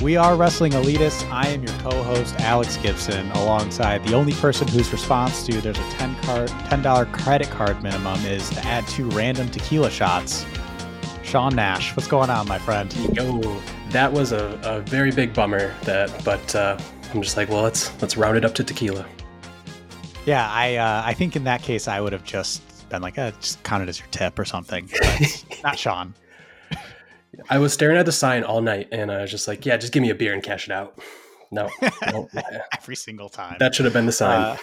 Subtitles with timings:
[0.00, 1.28] We are Wrestling Elitists.
[1.28, 5.90] I am your co-host Alex Gibson, alongside the only person whose response to there's a
[5.90, 10.46] ten card, ten dollar credit card minimum is to add two random tequila shots.
[11.24, 12.94] Sean Nash, what's going on, my friend?
[13.12, 15.74] Yo, that was a, a very big bummer.
[15.82, 16.78] That, but uh,
[17.12, 19.04] I'm just like, well, let's let's round it up to tequila.
[20.26, 23.32] Yeah, I uh, I think in that case I would have just been like, eh,
[23.40, 24.88] just count it as your tip or something.
[25.64, 26.14] Not Sean.
[27.48, 29.92] I was staring at the sign all night, and I was just like, yeah, just
[29.92, 30.98] give me a beer and cash it out.
[31.50, 31.70] No,
[32.12, 32.28] no
[32.76, 33.56] every single time.
[33.58, 34.58] That should have been the sign.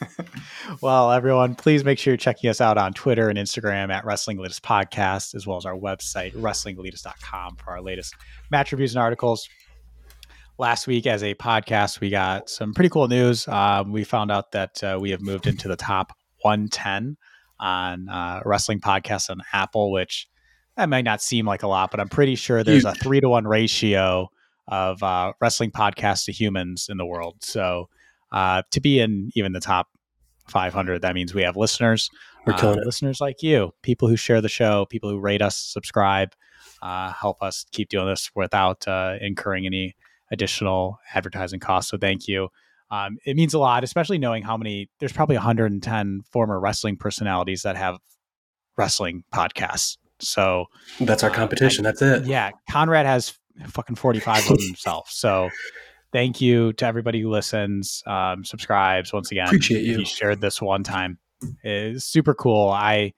[0.00, 0.04] Uh,
[0.80, 4.38] well, everyone, please make sure you're checking us out on Twitter and Instagram at Wrestling
[4.38, 8.14] Elitist Podcast, as well as our website, WrestlingElitist.com, for our latest
[8.50, 9.48] match reviews and articles.
[10.58, 13.46] Last week, as a podcast, we got some pretty cool news.
[13.46, 17.16] Um, we found out that uh, we have moved into the top 110
[17.60, 20.28] on uh, wrestling podcasts on Apple, which
[20.78, 23.28] that might not seem like a lot, but I'm pretty sure there's a three to
[23.28, 24.30] one ratio
[24.68, 27.36] of uh, wrestling podcasts to humans in the world.
[27.40, 27.88] So
[28.30, 29.88] uh, to be in even the top
[30.48, 32.08] 500, that means we have listeners.
[32.46, 32.84] We're killing uh.
[32.84, 36.32] Listeners like you, people who share the show, people who rate us, subscribe,
[36.80, 39.96] uh, help us keep doing this without uh, incurring any
[40.30, 41.90] additional advertising costs.
[41.90, 42.50] So thank you.
[42.92, 44.88] Um, it means a lot, especially knowing how many.
[45.00, 47.98] There's probably 110 former wrestling personalities that have
[48.76, 49.96] wrestling podcasts.
[50.20, 50.66] So
[51.00, 51.84] That's our uh, competition.
[51.84, 52.26] That's it.
[52.26, 53.34] yeah, Conrad has
[53.68, 55.10] fucking 45 of himself.
[55.10, 55.50] So
[56.12, 59.46] thank you to everybody who listens, um, subscribes once again.
[59.46, 59.98] Appreciate you.
[59.98, 61.18] you shared this one time.
[61.62, 62.68] It's super cool.
[62.70, 63.12] I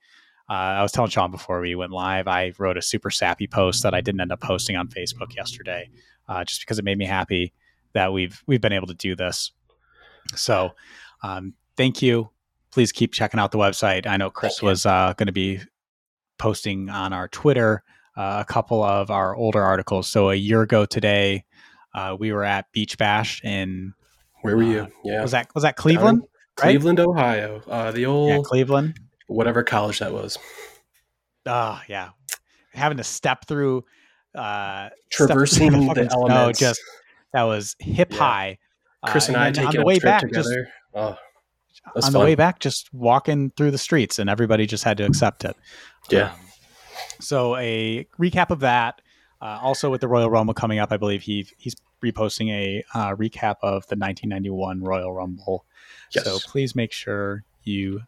[0.49, 3.83] uh, I was telling Sean before we went live, I wrote a super sappy post
[3.83, 5.89] that I didn't end up posting on Facebook yesterday,
[6.27, 7.53] uh, just because it made me happy
[7.93, 9.53] that we've we've been able to do this.
[10.35, 10.71] So,
[11.23, 12.31] um, thank you.
[12.71, 14.05] Please keep checking out the website.
[14.05, 15.61] I know Chris was uh, going to be
[16.41, 17.83] posting on our Twitter
[18.17, 20.07] uh, a couple of our older articles.
[20.09, 21.45] So a year ago today,
[21.93, 23.93] uh, we were at Beach Bash in
[24.41, 24.87] Where were uh, you?
[25.05, 25.21] Yeah.
[25.21, 26.21] was that was that Cleveland?
[26.21, 26.27] right?
[26.57, 27.61] Cleveland, Ohio.
[27.69, 28.99] Uh, the old Yeah, Cleveland.
[29.27, 30.37] whatever college that was.
[31.45, 32.09] Oh yeah,
[32.73, 33.83] having to step through,
[34.35, 36.59] uh, step Traversing through the snow, elements.
[36.59, 36.81] just
[37.33, 38.17] that was hip Yeah.
[38.19, 38.57] high.
[39.07, 40.67] Chris Uh, and I taking on the way back, together.
[40.93, 41.21] oh, just
[41.93, 45.05] That's on the way back, just walking through the streets, and everybody just had to
[45.05, 45.55] accept it.
[46.09, 46.31] Yeah.
[46.31, 46.39] Um,
[47.19, 49.01] so a recap of that.
[49.41, 53.15] Uh, also, with the Royal Rumble coming up, I believe he he's reposting a uh,
[53.15, 55.65] recap of the 1991 Royal Rumble.
[56.13, 56.23] yes.
[56.25, 58.01] So please make sure you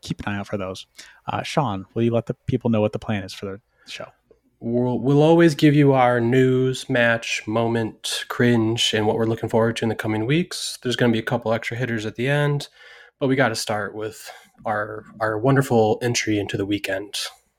[0.00, 0.86] keep an eye out for those.
[1.26, 3.60] Uh, Sean, will you let the people know what the plan is for the
[3.90, 4.06] show?
[4.60, 9.76] We'll, we'll always give you our news, match, moment, cringe, and what we're looking forward
[9.76, 10.78] to in the coming weeks.
[10.82, 12.68] There's going to be a couple extra hitters at the end,
[13.18, 14.30] but we got to start with
[14.64, 17.14] our our wonderful entry into the weekend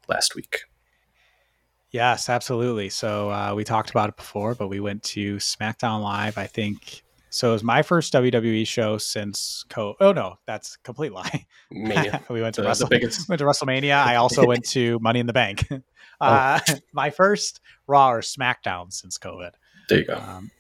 [0.08, 0.62] last week.
[1.92, 2.90] Yes, absolutely.
[2.90, 6.38] So uh, we talked about it before, but we went to SmackDown Live.
[6.38, 7.50] I think so.
[7.50, 9.96] It was my first WWE show since Co.
[10.00, 11.46] Oh no, that's a complete lie.
[11.72, 12.22] Mania.
[12.30, 13.96] we went to The- Wrestle- went to WrestleMania.
[13.96, 15.68] I also went to Money in the Bank.
[16.22, 16.60] Uh,
[16.94, 19.52] my first Raw or SmackDown since COVID.
[19.90, 20.16] There you go.
[20.16, 20.52] Um,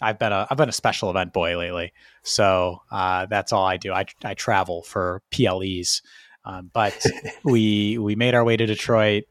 [0.00, 3.76] I've been a I've been a special event boy lately, so uh, that's all I
[3.76, 3.92] do.
[3.92, 6.02] I I travel for PLEs,
[6.44, 7.04] um, but
[7.44, 9.24] we we made our way to Detroit.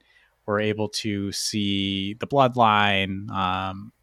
[0.46, 3.94] We're able to see the Bloodline, um,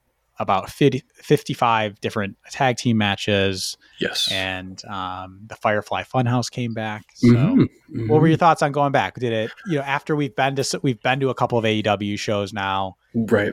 [0.41, 4.29] about 50, 55 different tag team matches, Yes.
[4.33, 7.05] and um, the Firefly Funhouse came back.
[7.15, 7.29] So.
[7.29, 7.69] Mhm,
[8.09, 9.15] What were your thoughts on going back?
[9.21, 12.19] Did it, you know, after we've been to we've been to a couple of AEW
[12.19, 12.97] shows now?
[13.15, 13.53] right?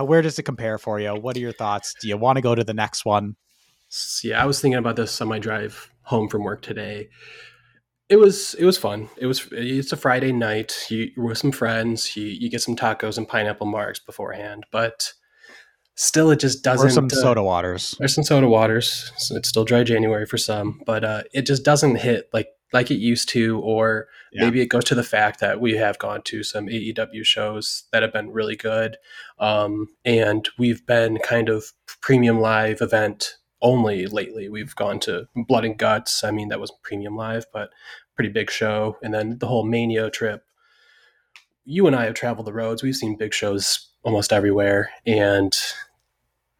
[0.00, 1.14] where does it compare for you?
[1.14, 1.94] What are your thoughts?
[2.00, 3.36] Do you want to go to the next one?
[4.22, 7.08] Yeah, I was thinking about this on my drive home from work today.
[8.10, 9.08] It was it was fun.
[9.16, 10.86] It was it's a Friday night.
[10.90, 12.14] You you're with some friends.
[12.16, 15.12] You you get some tacos and pineapple marks beforehand, but
[15.94, 16.86] still, it just doesn't.
[16.86, 17.94] or some uh, soda waters?
[17.98, 19.12] There's some soda waters.
[19.18, 22.90] So it's still dry January for some, but uh, it just doesn't hit like like
[22.90, 23.60] it used to.
[23.60, 24.44] Or Yeah.
[24.44, 28.02] maybe it goes to the fact that we have gone to some AEW shows that
[28.02, 28.96] have been really good,
[29.38, 34.48] um, and we've been kind of premium live event only lately.
[34.48, 36.22] We've gone to Blood and Guts.
[36.24, 37.70] I mean, that was premium live, but
[38.14, 38.98] pretty big show.
[39.02, 40.44] And then the whole Mania trip.
[41.64, 42.82] You and I have traveled the roads.
[42.82, 45.56] We've seen big shows almost everywhere, and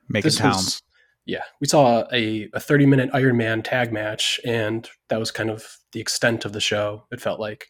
[0.09, 0.57] Making this towns.
[0.57, 0.83] was-
[1.27, 5.49] yeah, we saw a, a 30 minute Iron Man tag match, and that was kind
[5.49, 7.07] of the extent of the show.
[7.11, 7.69] It felt like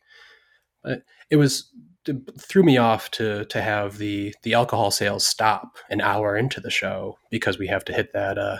[0.82, 1.70] But it was
[2.06, 6.60] it threw me off to to have the the alcohol sales stop an hour into
[6.60, 8.58] the show because we have to hit that uh,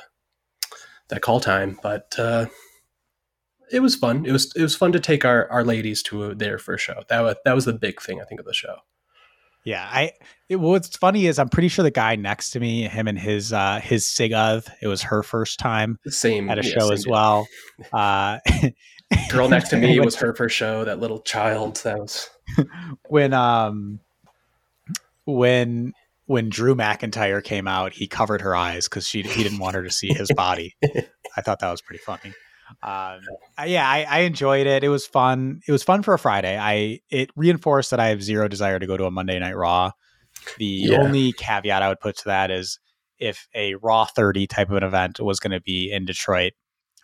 [1.09, 1.79] that call time.
[1.83, 2.47] But uh,
[3.73, 4.25] it was fun.
[4.27, 7.03] It was it was fun to take our our ladies to their first show.
[7.09, 8.77] That was that was the big thing I think of the show.
[9.65, 10.13] Yeah, I.
[10.49, 13.53] It, what's funny is I'm pretty sure the guy next to me, him and his
[13.53, 17.13] uh his Sigav, it was her first time Same at a yeah, show as deal.
[17.13, 17.49] well.
[17.93, 18.39] Uh,
[19.31, 20.85] Girl next to me was her first show.
[20.85, 21.77] That little child.
[21.85, 22.29] That was
[23.09, 24.01] when um
[25.25, 25.93] when
[26.27, 29.83] when Drew McIntyre came out, he covered her eyes because she he didn't want her
[29.83, 30.75] to see his body.
[31.37, 32.33] I thought that was pretty funny.
[32.83, 33.21] Um,
[33.67, 34.85] yeah, I, I enjoyed it.
[34.85, 35.61] It was fun.
[35.67, 36.59] It was fun for a Friday.
[36.59, 39.93] I it reinforced that I have zero desire to go to a Monday Night Raw.
[40.59, 40.99] The Yeah.
[40.99, 42.79] only caveat I would put to that is
[43.19, 46.53] if a Raw 30 type of an event was going to be in Detroit,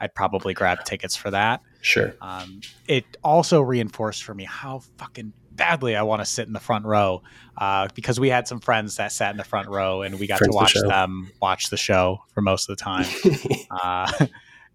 [0.00, 1.60] I'd probably grab tickets for that.
[1.80, 2.14] sure.
[2.20, 6.60] Um, it also reinforced for me how fucking badly I want to sit in the
[6.60, 7.22] front row
[7.58, 10.38] uh, because we had some friends that sat in the front row and we got
[10.38, 13.06] Friends to of the watch them watch the show for most of the time.
[13.70, 14.10] Uh,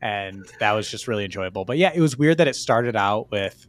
[0.02, 1.66] and that was just really enjoyable.
[1.66, 3.66] But yeah, it was weird that it started out with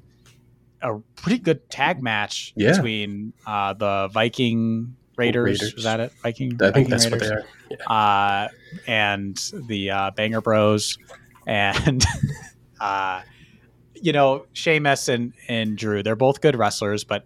[0.82, 2.72] a pretty good tag match Yeah.
[2.72, 5.60] between uh, the Viking Raiders.
[5.62, 5.74] Raiders.
[5.78, 6.12] Is that it?
[6.22, 6.52] Viking.
[6.60, 7.30] I think Viking that's Raiders?
[7.68, 8.44] what they are.
[8.44, 8.48] uh,
[8.86, 9.36] and
[9.66, 10.98] the uh, Banger Bros,
[11.46, 12.04] and
[12.80, 13.22] uh,
[13.94, 16.02] you know Sheamus and and Drew.
[16.02, 17.24] They're both good wrestlers, but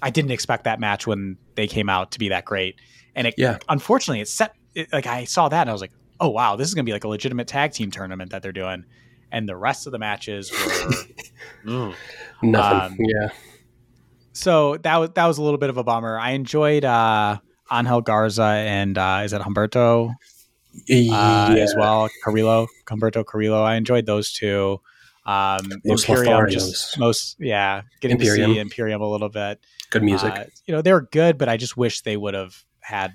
[0.00, 2.76] I didn't expect that match when they came out to be that great.
[3.14, 3.58] And it, Yeah.
[3.68, 6.68] unfortunately, it set it, like I saw that and I was like, oh wow, this
[6.68, 8.84] is gonna be like a legitimate tag team tournament that they're doing.
[9.32, 11.94] And the rest of the matches were
[12.42, 12.92] Nothing.
[12.92, 13.30] Um, yeah.
[14.32, 16.18] so that was that was a little bit of a bummer.
[16.18, 17.38] I enjoyed uh
[17.72, 20.14] Angel Garza and uh is it Humberto uh,
[20.86, 21.54] yeah.
[21.54, 22.08] as well.
[22.24, 23.62] Carrillo, Humberto Carrillo.
[23.62, 24.80] I enjoyed those two.
[25.24, 26.52] Um, Los Imperium, Lotharios.
[26.52, 28.54] just most, yeah, getting to Imperium.
[28.54, 29.58] see Imperium a little bit.
[29.90, 30.32] Good music.
[30.32, 33.12] Uh, you know, they were good, but I just wish they would have had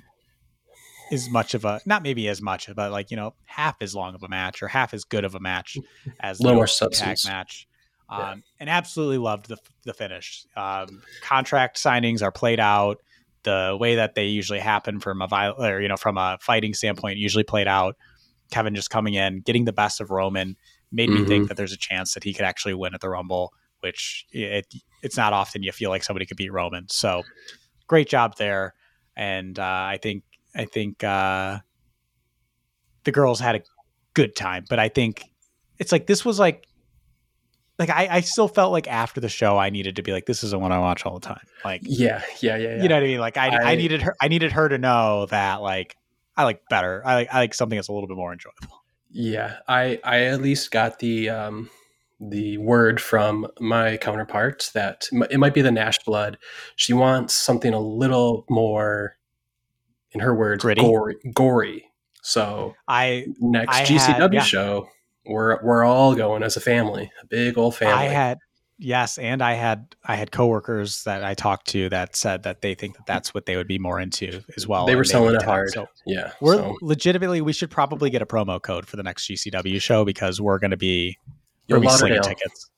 [1.11, 4.15] as much of a, not maybe as much, but like, you know, half as long
[4.15, 5.77] of a match or half as good of a match
[6.19, 7.25] as the tag substance.
[7.25, 7.67] match.
[8.09, 8.35] Um, Yeah.
[8.61, 10.45] And absolutely loved the, the finish.
[10.55, 12.97] Um, contract signings are played out
[13.43, 16.73] the way that they usually happen from a viol- or you know from a fighting
[16.75, 17.95] standpoint usually played out
[18.51, 20.55] kevin just coming in getting the best of roman
[20.91, 21.27] made me Mhm.
[21.27, 24.67] think that there's a chance that he could actually win at the rumble which it,
[25.01, 27.23] it's not often you feel like somebody could beat roman so
[27.87, 28.75] great job there
[29.15, 30.23] and uh, i think
[30.55, 31.59] i think uh,
[33.03, 33.61] the girls had a
[34.13, 35.23] good time but i think
[35.79, 36.65] it's like this was like
[37.79, 40.43] like I, I still felt like after the show I needed to be like this
[40.43, 41.43] isn't what I watch all the time.
[41.65, 42.21] Like yeah.
[42.39, 42.55] Yeah.
[42.55, 42.75] Yeah.
[42.75, 42.83] Yeah.
[42.83, 43.19] you know what I mean?
[43.19, 45.95] Like I, I I- needed her I needed her to know that like
[46.37, 47.01] I like better.
[47.03, 48.83] I like I like something that's a little bit more enjoyable.
[49.09, 51.71] Yeah, I I at least got the um
[52.19, 56.37] the word from my counterpart that it might be the Nash blood.
[56.75, 59.15] She wants something a little more,
[60.13, 60.81] in her words, Gritty?
[60.81, 61.15] gory.
[61.33, 61.85] Gory.
[62.21, 64.41] So I next I GCW had- yeah.
[64.43, 64.89] show,
[65.25, 67.93] we're we're all going as a family, a big old family.
[67.93, 68.37] I had
[68.77, 72.75] yes, and I had I had coworkers that I talked to that said that they
[72.75, 74.85] think that that's what they would be more into as well.
[74.85, 75.71] they were selling it hard.
[75.71, 79.27] So yeah, we're so legitimately we should probably get a promo code for the next
[79.27, 81.17] GCW show because we're going to be
[81.67, 82.69] Yo, we're gonna be slinging tickets.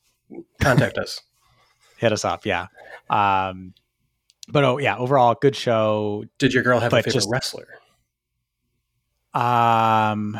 [0.62, 1.22] contact us.
[1.98, 2.68] Hit us up, yeah.
[3.10, 3.74] Um,
[4.50, 6.26] but oh yeah, overall good show.
[6.38, 7.68] Did your girl have a favorite just- wrestler?
[9.34, 10.40] Um,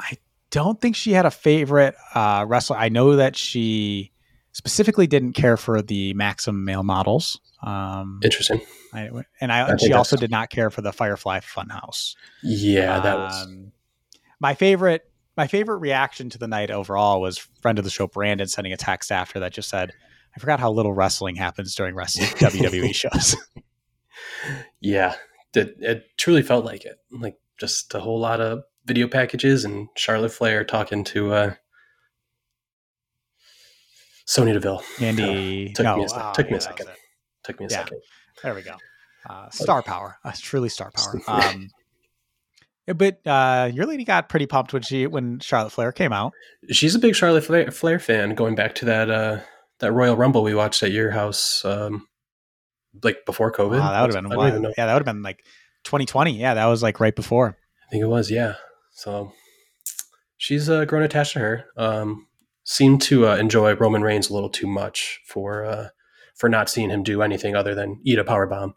[0.00, 0.16] I
[0.50, 2.76] don't think she had a favorite uh, wrestler.
[2.76, 4.10] I know that she
[4.52, 7.40] specifically didn't care for the Maximum Male Models.
[7.62, 8.60] Um, Interesting.
[8.92, 9.10] I,
[9.40, 12.16] and I, I she also did not care for the Firefly Funhouse.
[12.42, 13.72] Yeah, that was Um,
[14.40, 15.04] my favorite.
[15.36, 18.76] My favorite reaction to the night overall was friend of the show Brandon sending a
[18.76, 19.92] text after that just said,
[20.36, 23.36] "I forgot how little wrestling happens during wrestling WWE shows."
[24.80, 25.14] yeah
[25.54, 29.88] it, it truly felt like it like just a whole lot of video packages and
[29.96, 31.54] charlotte flair talking to uh
[34.24, 36.88] sonya deville Andy, took no, me a oh, took me a second.
[37.44, 37.78] took me a Yeah.
[37.84, 38.00] second
[38.42, 38.76] There we go.
[39.28, 40.16] Uh, star power.
[40.24, 41.20] Uh, truly star power.
[41.28, 41.68] Um,
[42.96, 46.32] but uh, your lady got pretty pumped when she when Charlotte Flair came out.
[46.70, 49.40] she's a big charlotte flair, flair fan going back to that uh
[49.80, 52.06] that royal rumble we watched at your house um
[53.02, 54.62] like before covid Wow, that would have been I don't even wild.
[54.62, 54.74] know.
[54.78, 55.44] Yeah, that would have been like
[55.84, 56.38] 2020.
[56.38, 57.56] Yeah, that was like right before.
[57.86, 58.54] I think it was, yeah.
[58.92, 59.32] So
[60.36, 61.64] she's uh, grown attached to her.
[61.76, 62.26] Um,
[62.64, 65.88] seemed to uh, enjoy Roman Reigns a little too much for uh,
[66.36, 68.74] for not seeing him do anything other than eat a power bomb.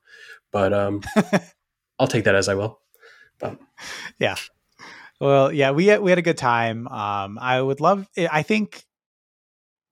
[0.51, 1.01] But um,
[1.99, 2.79] I'll take that as I will.
[3.39, 3.59] But
[4.19, 4.35] yeah.
[5.19, 6.87] Well, yeah, we had, we had a good time.
[6.87, 8.07] Um, I would love.
[8.17, 8.83] I think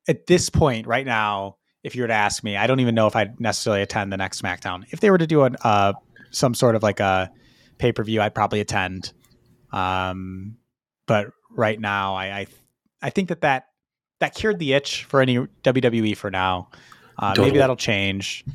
[0.08, 3.08] at this point right now, if you were to ask me, I don't even know
[3.08, 4.86] if I'd necessarily attend the next SmackDown.
[4.92, 5.94] If they were to do an uh,
[6.30, 7.32] some sort of like a
[7.78, 9.14] pay per view, I'd probably attend.
[9.72, 10.58] Um,
[11.08, 12.48] but right now, I, I
[13.02, 13.68] I think that that
[14.20, 16.70] that cured the itch for any WWE for now.
[17.18, 17.48] Uh, Totally.
[17.48, 18.46] Maybe that'll change.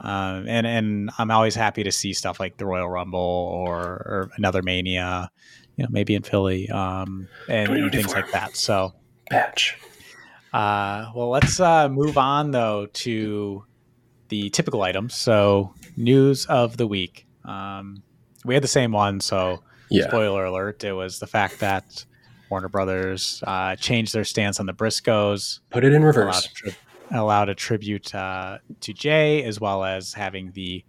[0.00, 4.30] Um, and and I'm always happy to see stuff like the Royal Rumble or, or
[4.36, 5.30] another Mania,
[5.76, 8.56] you know, maybe in Philly, um, and, and things like that.
[8.56, 8.94] So,
[9.28, 9.76] patch.
[10.52, 13.64] Uh, well, let's uh, move on though to
[14.28, 15.14] the typical items.
[15.14, 17.26] So, news of the week.
[17.44, 18.02] Um,
[18.44, 20.08] we had the same one, so yeah.
[20.08, 22.04] spoiler alert: it was the fact that
[22.50, 26.48] Warner Brothers uh, changed their stance on the Briscoes, put it in reverse,
[27.10, 30.84] allowed a tribute uh, to Jay, as well as having the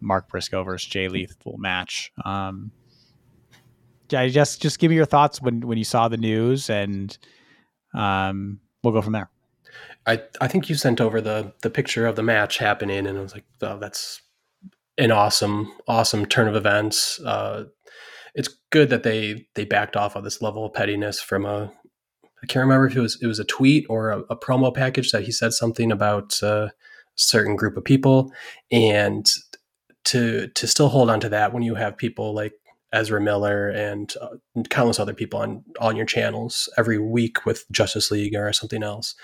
[0.00, 2.12] Mark Briscoe versus Jay Lethal match.
[2.24, 2.70] Um,
[4.12, 7.16] I just just give me your thoughts when when you saw the news, and
[7.94, 9.30] um, we'll go from there.
[10.06, 13.20] I I think you sent over the the picture of the match happening, and I
[13.20, 14.22] was like, oh, that's
[14.98, 17.20] an awesome awesome turn of events.
[17.20, 17.64] Uh,
[18.34, 21.72] it's good that they they backed off of this level of pettiness from a
[22.42, 25.10] I can't remember if it was it was a tweet or a, a promo package
[25.10, 26.72] that he said something about uh, a
[27.16, 28.32] certain group of people,
[28.70, 29.26] and
[30.04, 32.52] to to still hold on to that when you have people like
[32.96, 38.10] Ezra Miller and uh, countless other people on on your channels every week with Justice
[38.10, 39.14] League or something else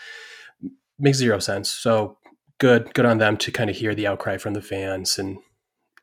[0.98, 1.68] makes zero sense.
[1.68, 2.18] So
[2.58, 5.38] good, good on them to kind of hear the outcry from the fans and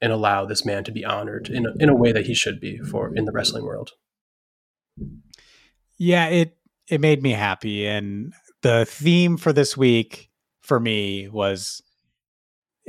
[0.02, 2.60] and allow this man to be honored in a, in a way that he should
[2.62, 3.92] be for in the wrestling world.
[5.98, 6.58] Yeah, it
[6.88, 7.86] it made me happy.
[7.86, 10.30] And the theme for this week
[10.62, 11.82] for me was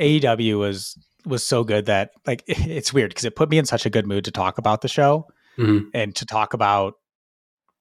[0.00, 0.96] AEW was
[1.27, 4.07] was so good that like it's weird because it put me in such a good
[4.07, 5.27] mood to talk about the show
[5.59, 5.89] mm-hmm.
[5.95, 6.95] and to talk about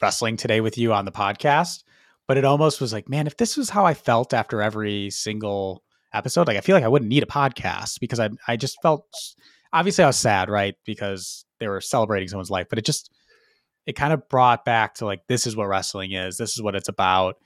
[0.02, 1.84] wrestling today with you on the podcast.
[2.28, 5.84] But it almost was like, man, if this was how I felt after every single
[6.14, 9.06] episode, like I feel like I wouldn't need a podcast because I I just felt
[9.74, 10.76] obviously I was sad, right?
[10.86, 13.12] Because they were celebrating someone's life, but it just
[13.86, 16.76] it kind of brought back to like this is what wrestling is this is what
[16.76, 17.38] it's about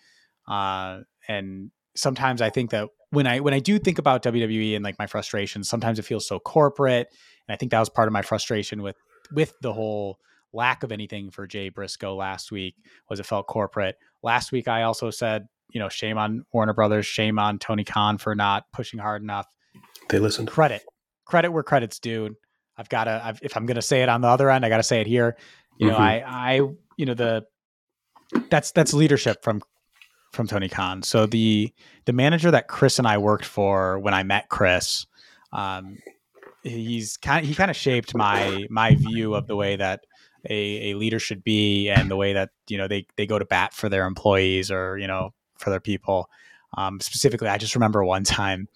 [0.48, 4.84] uh, and sometimes i think that when i when i do think about wwe and
[4.84, 7.08] like my frustrations sometimes it feels so corporate
[7.48, 8.96] and i think that was part of my frustration with
[9.32, 10.18] with the whole
[10.54, 12.76] lack of anything for jay briscoe last week
[13.10, 13.98] was it felt corporate.
[14.22, 18.18] Last week i also said you know shame on warner brothers shame on tony khan
[18.18, 19.48] for not pushing hard enough.
[20.10, 20.50] They listened.
[20.50, 20.84] Credit
[21.26, 22.36] credit where credit's due.
[22.78, 24.78] I've got to if i'm going to say it on the other end i got
[24.78, 25.36] to say it here.
[25.80, 26.04] You know, mm-hmm.
[26.04, 26.56] I, I,
[26.98, 27.46] you know, the
[28.50, 29.62] that's that's leadership from
[30.34, 31.04] from Tony Khan.
[31.04, 31.72] So the
[32.06, 35.06] the manager that Chris and I worked for when I met Chris,
[35.54, 35.98] um,
[36.64, 40.02] he's kind of, he kind of shaped my my view of the way that
[40.50, 43.46] a, a leader should be and the way that you know they they go to
[43.46, 46.30] bat for their employees or you know for their people.
[46.76, 48.68] Um, specifically, I just remember one time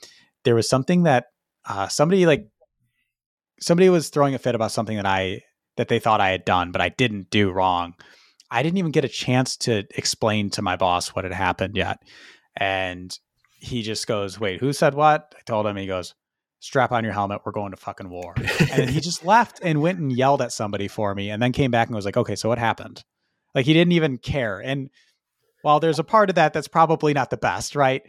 [0.43, 1.25] there was something that
[1.65, 2.47] uh, somebody like
[3.59, 5.41] somebody was throwing a fit about something that I
[5.77, 7.95] that they thought I had done, but I didn't do wrong.
[8.49, 12.01] I didn't even get a chance to explain to my boss what had happened yet.
[12.55, 13.17] And
[13.59, 15.33] he just goes, Wait, who said what?
[15.37, 16.15] I told him, he goes,
[16.59, 17.41] Strap on your helmet.
[17.45, 18.33] We're going to fucking war.
[18.71, 21.71] and he just left and went and yelled at somebody for me and then came
[21.71, 23.03] back and was like, Okay, so what happened?
[23.53, 24.59] Like he didn't even care.
[24.59, 24.89] And
[25.61, 28.03] while there's a part of that that's probably not the best, right?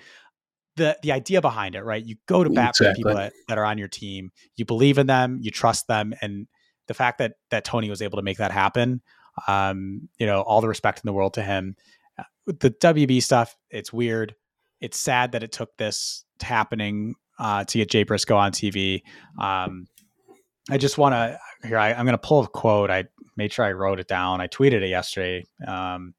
[0.77, 2.05] The, the idea behind it, right?
[2.05, 2.89] You go to bat exactly.
[2.89, 4.31] for people that, that are on your team.
[4.57, 6.47] You believe in them, you trust them, and
[6.87, 9.03] the fact that that Tony was able to make that happen,
[9.47, 11.77] um, you know, all the respect in the world to him.
[12.47, 14.35] The WB stuff, it's weird.
[14.81, 19.03] It's sad that it took this happening uh, to get Jay Briscoe on TV.
[19.39, 19.87] Um,
[20.71, 21.79] I just want to here.
[21.79, 22.91] I, am going to pull a quote.
[22.91, 23.05] I
[23.37, 24.41] made sure I wrote it down.
[24.41, 25.47] I tweeted it yesterday.
[25.67, 26.15] Um,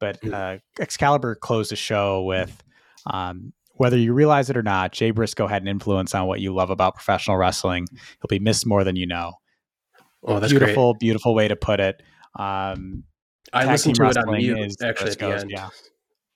[0.00, 0.34] but hmm.
[0.34, 2.62] uh, Excalibur closed the show with
[3.06, 6.54] um, whether you realize it or not, Jay Briscoe had an influence on what you
[6.54, 7.86] love about professional wrestling.
[7.90, 9.32] He'll be missed more than you know.
[10.22, 11.00] Oh, that's beautiful, great.
[11.00, 12.02] beautiful way to put it.
[12.36, 13.04] Um,
[13.52, 15.50] I listened to it on mute actually at the end.
[15.50, 15.68] Yeah.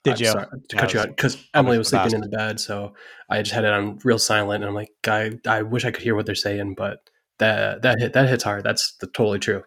[0.04, 0.26] Did I'm you?
[0.26, 2.94] Sorry to cut you out because Emily was sleeping in the bed, so
[3.28, 6.02] I just had it on real silent, and I'm like, I, I wish I could
[6.02, 8.64] hear what they're saying, but that that hit that hits hard.
[8.64, 9.64] That's the, totally true.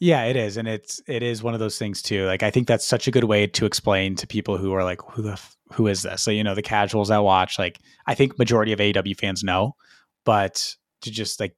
[0.00, 2.26] Yeah, it is, and it's it is one of those things too.
[2.26, 5.00] Like I think that's such a good way to explain to people who are like,
[5.12, 5.40] who the
[5.72, 6.22] who is this?
[6.22, 9.76] So you know, the casuals that watch, like I think majority of AEW fans know,
[10.24, 11.56] but to just like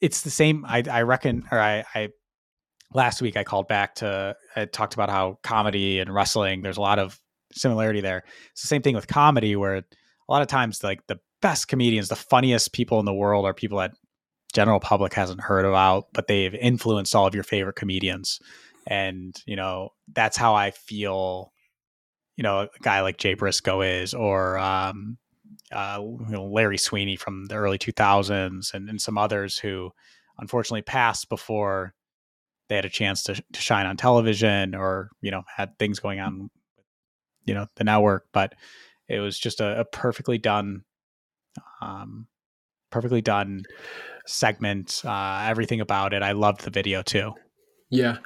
[0.00, 0.66] it's the same.
[0.66, 2.08] I, I reckon, or I, I
[2.94, 6.82] last week I called back to I talked about how comedy and wrestling there's a
[6.82, 7.18] lot of
[7.52, 8.24] similarity there.
[8.52, 9.84] It's the same thing with comedy where a
[10.28, 13.78] lot of times like the best comedians, the funniest people in the world are people
[13.78, 13.92] that
[14.54, 18.38] general public hasn't heard about, but they've influenced all of your favorite comedians.
[18.86, 21.52] And, you know, that's how I feel,
[22.36, 25.18] you know, a guy like Jay Briscoe is, or um,
[25.70, 29.90] uh, you know, Larry Sweeney from the early 2000s and, and some others who
[30.38, 31.94] unfortunately passed before
[32.72, 36.20] they had a chance to, to shine on television or, you know, had things going
[36.20, 36.48] on,
[37.44, 38.24] you know, the network.
[38.32, 38.54] But
[39.08, 40.84] it was just a, a perfectly done
[41.82, 42.28] Um,
[42.90, 43.64] perfectly done
[44.26, 45.02] segment.
[45.04, 46.22] Uh, everything about it.
[46.22, 47.32] I loved the video too.
[47.90, 48.18] Yeah.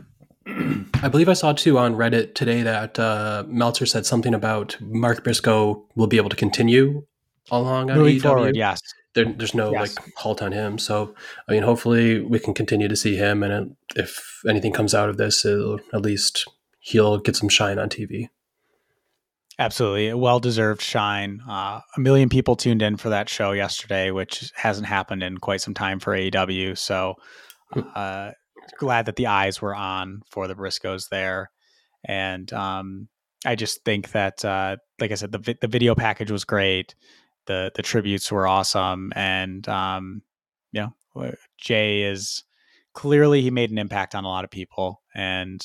[0.47, 5.25] I believe I saw too on Reddit today that uh, Meltzer said something about Mark
[5.25, 7.05] Briscoe will be able to continue
[7.51, 8.23] along on Moving AEW.
[8.23, 8.81] forward, yes.
[9.17, 9.97] There, there's no Yes.
[9.97, 10.79] like halt on him.
[10.79, 11.15] So
[11.49, 15.09] I mean, hopefully we can continue to see him, and it, if anything comes out
[15.09, 16.45] of this, it'll, at least
[16.79, 18.29] he'll get some shine on TV.
[19.59, 21.41] Absolutely, a well-deserved shine.
[21.49, 25.63] Uh, a million people tuned in for that show yesterday, which hasn't happened in quite
[25.63, 26.77] some time for AEW.
[26.77, 27.15] So,
[27.95, 28.33] uh,
[28.79, 31.51] glad that the eyes were on for the Briscoes there,
[32.05, 33.09] and um,
[33.47, 36.95] I just think that, uh, like I said, the vi- the video package was great.
[37.47, 40.23] The The tributes were awesome, and um,
[40.73, 40.95] you know,
[41.59, 42.45] Jay is
[42.93, 45.65] clearly he made an impact on a lot of people, and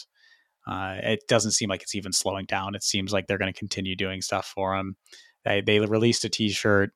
[0.68, 2.76] uh, it doesn't seem like it's even slowing down.
[2.76, 4.96] It seems like they're going to continue doing stuff for him.
[5.44, 6.92] They, they released a T-shirt.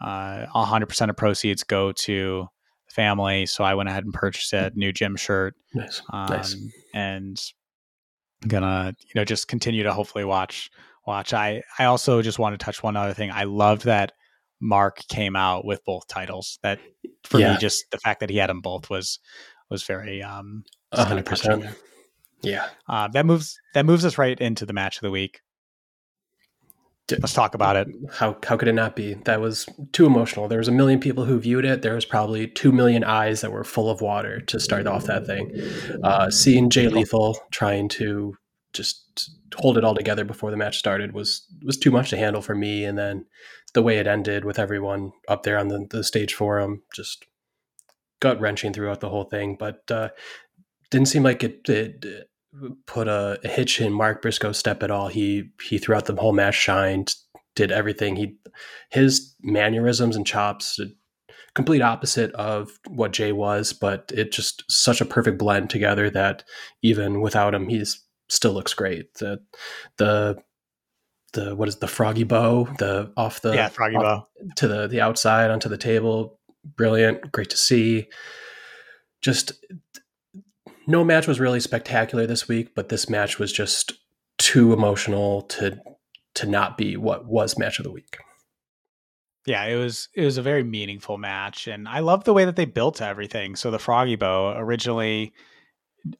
[0.00, 2.46] Uh, 100% of proceeds go to
[2.88, 3.44] the family.
[3.46, 5.54] So I went ahead and purchased a new gym shirt.
[5.74, 6.56] Nice, Um, nice.
[6.94, 7.40] And
[8.42, 10.70] I'm gonna, you know, just continue to hopefully watch.
[11.06, 11.34] Watch.
[11.34, 13.30] I I also just want to touch one other thing.
[13.30, 14.12] I loved that
[14.60, 16.58] Mark came out with both titles.
[16.62, 16.78] That
[17.24, 17.52] for Yeah.
[17.54, 19.18] me, just the fact that he had them both was
[19.70, 21.64] was very um hundred percent.
[22.42, 22.68] Yeah.
[22.88, 25.40] uh, that moves that moves us right into the match of the week.
[27.10, 27.88] Let's talk about it.
[28.12, 29.12] How how could it not be?
[29.26, 30.48] That was too emotional.
[30.48, 31.82] There was a million people who viewed it.
[31.82, 35.26] There was probably two million eyes that were full of water to start off that
[35.26, 35.52] thing.
[36.02, 38.34] Uh, seeing Jay Lethal trying to
[38.74, 42.42] just hold it all together before the match started was was too much to handle
[42.42, 42.84] for me.
[42.84, 43.26] And then
[43.72, 47.24] the way it ended with everyone up there on the, the stage for him, just
[48.20, 49.56] gut wrenching throughout the whole thing.
[49.58, 50.10] But uh,
[50.90, 52.28] didn't seem like it, it
[52.86, 55.08] put a, a hitch in Mark Briscoe's step at all.
[55.08, 57.14] He he throughout the whole match shined,
[57.54, 58.16] did everything.
[58.16, 58.36] He
[58.90, 60.78] his mannerisms and chops,
[61.54, 66.44] complete opposite of what Jay was, but it just such a perfect blend together that
[66.82, 69.14] even without him, he's still looks great.
[69.14, 69.40] The
[69.96, 70.42] the
[71.34, 74.26] the what is the froggy bow the off the yeah, Froggy Bow.
[74.56, 78.06] to the the outside onto the table brilliant great to see
[79.20, 79.52] just
[80.86, 83.94] no match was really spectacular this week but this match was just
[84.38, 85.78] too emotional to
[86.34, 88.18] to not be what was match of the week
[89.46, 92.56] Yeah, it was it was a very meaningful match, and I love the way that
[92.56, 93.56] they built everything.
[93.56, 95.34] So the Froggy Bow originally,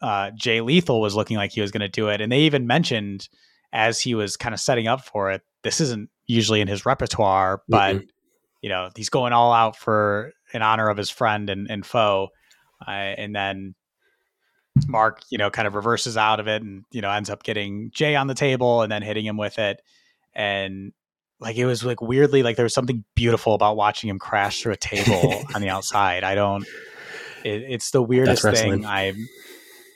[0.01, 2.67] uh, Jay Lethal was looking like he was going to do it, and they even
[2.67, 3.29] mentioned
[3.73, 7.63] as he was kind of setting up for it, this isn't usually in his repertoire,
[7.69, 8.09] but Mhm.
[8.63, 12.29] you know he's going all out for in honor of his friend and, and foe,
[12.87, 13.75] uh, and then
[14.89, 17.91] Mark, you know, kind of reverses out of it and you know ends up getting
[17.93, 19.81] Jay on the table and then hitting him with it,
[20.35, 20.93] and
[21.41, 24.73] like it was like weirdly like there was something beautiful about watching him crash through
[24.73, 26.25] a table on the outside.
[26.25, 26.65] I don't.
[27.45, 28.85] It, it's the weirdest thing.
[28.87, 29.13] I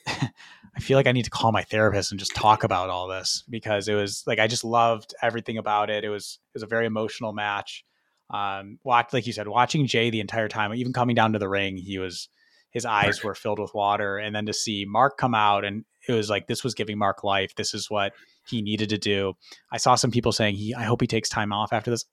[0.77, 3.43] I feel like I need to call my therapist and just talk about all this
[3.49, 6.05] because it was like I just loved everything about it.
[6.05, 7.85] It was it was a very emotional match.
[8.31, 11.49] Um, watch like you said, watching Jay the entire time, even coming down to the
[11.49, 12.29] ring, he was
[12.71, 16.13] his eyes were filled with water, and then to see Mark come out and it
[16.13, 17.55] was like this was giving Mark life.
[17.55, 18.13] This is what
[18.47, 19.35] he needed to do.
[19.73, 22.05] I saw some people saying he I hope he takes time off after this.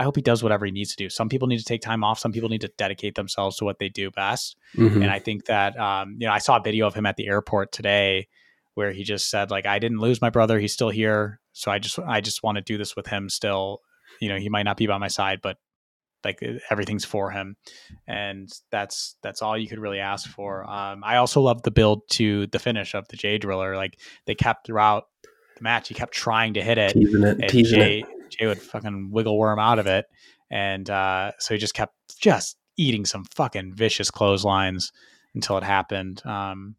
[0.00, 1.10] I hope he does whatever he needs to do.
[1.10, 2.18] Some people need to take time off.
[2.18, 4.56] Some people need to dedicate themselves to what they do best.
[4.74, 5.02] Mhm.
[5.02, 7.26] And I think that um, you know, I saw a video of him at the
[7.26, 8.26] airport today
[8.74, 11.38] where he just said like I didn't lose my brother, he's still here.
[11.52, 13.80] So I just I just want to do this with him still.
[14.20, 15.58] You know, he might not be by my side, but
[16.24, 17.56] like everything's for him.
[18.06, 20.64] And that's that's all you could really ask for.
[20.64, 23.76] Um, I also love the build to the finish of the Jay Driller.
[23.76, 25.04] Like they kept throughout
[25.56, 28.60] the match, he kept trying to hit it teasing it teasing Jay, it Jay would
[28.60, 30.06] fucking wiggle worm out of it.
[30.50, 34.92] And uh, so he just kept just eating some fucking vicious clotheslines
[35.34, 36.24] until it happened.
[36.24, 36.76] Um,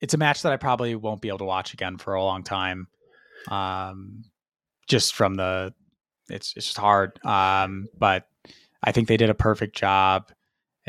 [0.00, 2.42] it's a match that I probably won't be able to watch again for a long
[2.42, 2.88] time.
[3.48, 4.24] Um,
[4.88, 5.72] just from the,
[6.28, 7.24] it's it's just hard.
[7.24, 8.26] Um, but
[8.82, 10.32] I think they did a perfect job.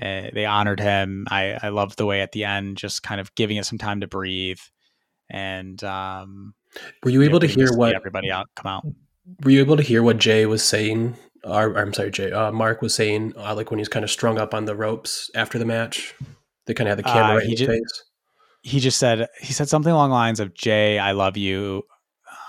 [0.01, 1.27] Uh, they honored him.
[1.29, 4.01] I I loved the way at the end, just kind of giving it some time
[4.01, 4.59] to breathe.
[5.29, 6.55] And um,
[7.03, 8.85] were you able to hear what everybody out come out.
[9.43, 12.51] Were you able to hear what Jay was saying or, or I'm sorry Jay uh,
[12.51, 15.29] Mark was saying uh, like when he was kind of strung up on the ropes
[15.35, 16.13] after the match
[16.65, 18.03] they kind of had the camera Uh, he in his ju- face
[18.61, 21.83] he just said he said something along the lines of Jay, I love you.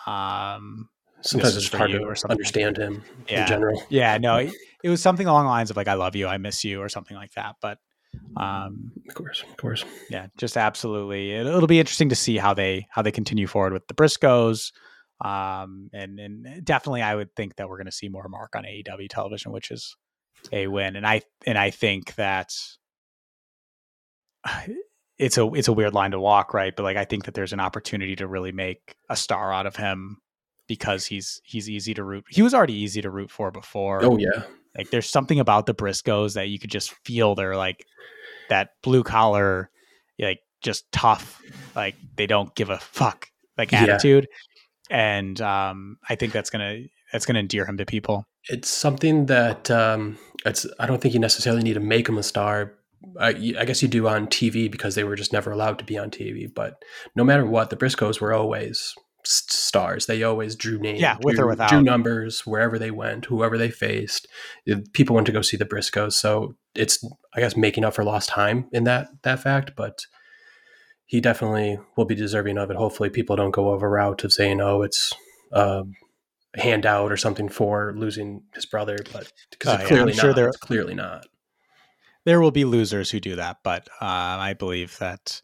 [0.07, 0.89] Um,
[1.23, 3.43] sometimes it's hard to understand him Yeah.
[3.43, 6.15] in general yeah, no, it, it was something along the lines of like I love
[6.15, 7.57] you, I miss you, or something like that.
[7.63, 7.79] But
[8.37, 11.33] um, of course of course yeah, just absolutely.
[11.33, 14.71] It, it'll be interesting to see how they how they continue forward with the Briscoes.
[15.21, 18.65] Um, and and definitely, I would think that we're going to see more Mark on
[18.65, 19.97] AEW television, which is
[20.53, 20.97] a win.
[20.97, 22.53] And I and I think that
[25.19, 26.75] it's a it's a weird line to walk, right?
[26.75, 29.77] But like, I think that there's an opportunity to really make a star out of
[29.77, 30.19] him
[30.67, 32.25] because he's he's easy to root.
[32.29, 34.05] He was already easy to root for before.
[34.05, 34.43] Oh yeah,
[34.77, 37.87] like there's something about the Briscoes that you could just feel they're like
[38.49, 39.71] that blue collar,
[40.19, 41.41] like just tough,
[41.77, 44.25] like they don't give a fuck like Yeah.
[44.91, 48.27] And um, I think that's gonna that's gonna endear him to people.
[48.49, 50.67] it's something that um, it's.
[50.79, 52.75] I don't think you necessarily need to make him a star.
[53.21, 55.99] I, I guess you do on TV because they were just never allowed to be
[55.99, 56.53] on TV.
[56.53, 56.83] But
[57.15, 58.95] no matter what, the Briscoes were always
[59.27, 60.07] stars.
[60.07, 61.71] They always drew names, Yeah, with or without.
[61.71, 64.27] drew numbers wherever they went, whoever they faced.
[64.93, 67.03] People went to go see the Briscoes, so it's
[67.35, 69.73] I guess making up for lost time in that that fact.
[69.77, 70.07] But
[71.07, 72.77] he definitely will be deserving of it.
[72.77, 75.13] Hopefully, people don't go over route of saying, "Oh, it's."
[75.53, 75.95] Um,
[76.57, 80.31] a handout or something for losing his brother, but because it's yeah, clearly I'm sure
[80.31, 80.37] not.
[80.37, 81.27] there- It's clearly not.
[82.25, 84.05] There will be losers who do that, but uh,
[84.41, 85.43] I believe that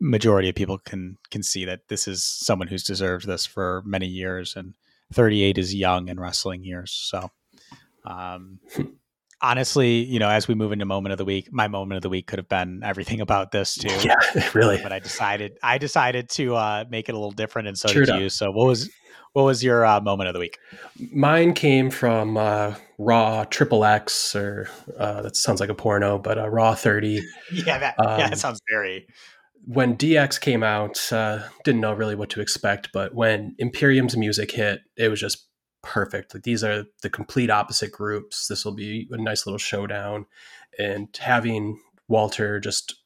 [0.00, 4.06] majority of people can can see that this is someone who's deserved this for many
[4.06, 4.74] years, and
[5.12, 6.90] 38 is young in wrestling years.
[6.90, 7.30] So,
[8.04, 8.58] um,
[9.40, 12.08] honestly, you know, as we move into moment of the week, my moment of the
[12.08, 13.94] week could have been everything about this too.
[14.04, 14.16] Yeah,
[14.54, 14.78] really.
[14.82, 18.08] but I decided I decided to uh, make it a little different, and so did
[18.08, 18.28] you.
[18.28, 18.90] So what was
[19.32, 20.58] what was your uh, moment of the week?
[21.12, 24.68] Mine came from uh, Raw Triple X, or
[24.98, 27.20] uh, that sounds like a porno, but uh, Raw 30.
[27.52, 29.06] Yeah, that yeah, Um, that sounds very
[29.66, 34.52] When DX came out, uh, didn't know really what to expect, but when Imperium's music
[34.52, 35.45] hit, it was just
[35.86, 36.34] perfect.
[36.34, 38.48] Like these are the complete opposite groups.
[38.48, 40.26] This will be a nice little showdown,
[40.78, 42.96] and having Walter just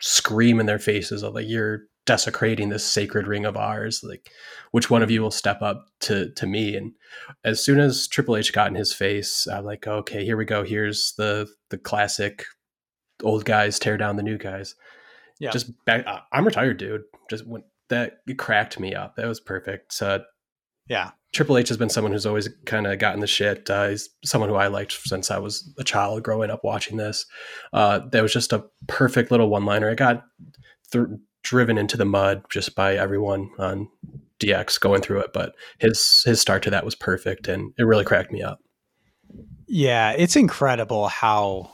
[0.00, 4.30] scream in their faces of like you're desecrating this sacred ring of ours like
[4.70, 6.92] which one of you will step up to to me and
[7.44, 10.62] as soon as triple h got in his face i'm like okay here we go
[10.62, 12.44] here's the the classic
[13.24, 14.76] old guys tear down the new guys
[15.40, 15.50] Yeah.
[15.50, 20.22] just back i'm retired dude just when that cracked me up that was perfect so
[20.88, 21.10] yeah.
[21.36, 23.68] Triple H has been someone who's always kind of gotten the shit.
[23.68, 27.26] Uh, he's someone who I liked since I was a child growing up watching this.
[27.74, 29.90] Uh, that was just a perfect little one liner.
[29.90, 30.24] It got
[30.92, 31.04] th-
[31.42, 33.86] driven into the mud just by everyone on
[34.40, 38.04] DX going through it, but his his start to that was perfect, and it really
[38.04, 38.60] cracked me up.
[39.66, 41.70] Yeah, it's incredible how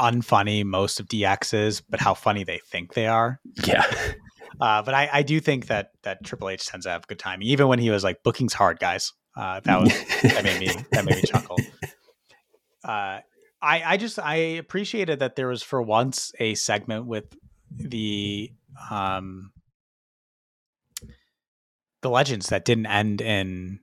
[0.00, 3.38] unfunny most of DX is, but how funny they think they are.
[3.64, 3.84] Yeah,
[4.60, 7.48] Uh, but I, I do think that that Triple H tends to have good timing,
[7.48, 9.90] even when he was like, "Booking's hard, guys." Uh, that was
[10.22, 11.58] that made me that made me chuckle.
[12.84, 13.20] Uh,
[13.60, 17.36] I I just I appreciated that there was for once a segment with
[17.70, 18.52] the
[18.90, 19.52] um
[22.02, 23.80] the legends that didn't end in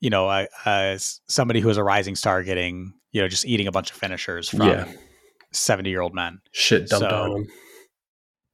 [0.00, 0.96] you know uh, uh,
[1.28, 4.48] somebody who was a rising star getting you know just eating a bunch of finishers
[4.48, 4.90] from Yeah.
[5.52, 6.40] seventy year old men.
[6.52, 7.48] shit dumped So- on him.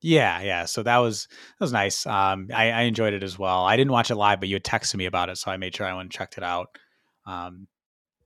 [0.03, 0.65] Yeah, yeah.
[0.67, 2.07] So that was that was nice.
[2.07, 3.65] Um, I, I enjoyed it as well.
[3.65, 5.75] I didn't watch it live, but you had texted me about it, so I made
[5.75, 6.69] sure I went and checked it out.
[7.27, 7.67] Um,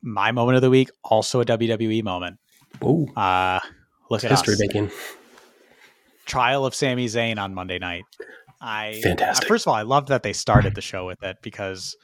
[0.03, 2.39] my moment of the week, also a WWE moment.
[2.85, 3.61] Ooh, Uh,
[4.11, 4.61] look at history us.
[4.61, 4.91] making.
[6.27, 8.05] Trial of Sami Zayn on Monday night.
[8.61, 9.47] I Fantastic.
[9.47, 11.97] uh, first of all, I loved that they started the show with it because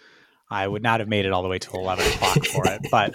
[0.50, 3.14] I would not have made it all the way till eleven o'clock for it, but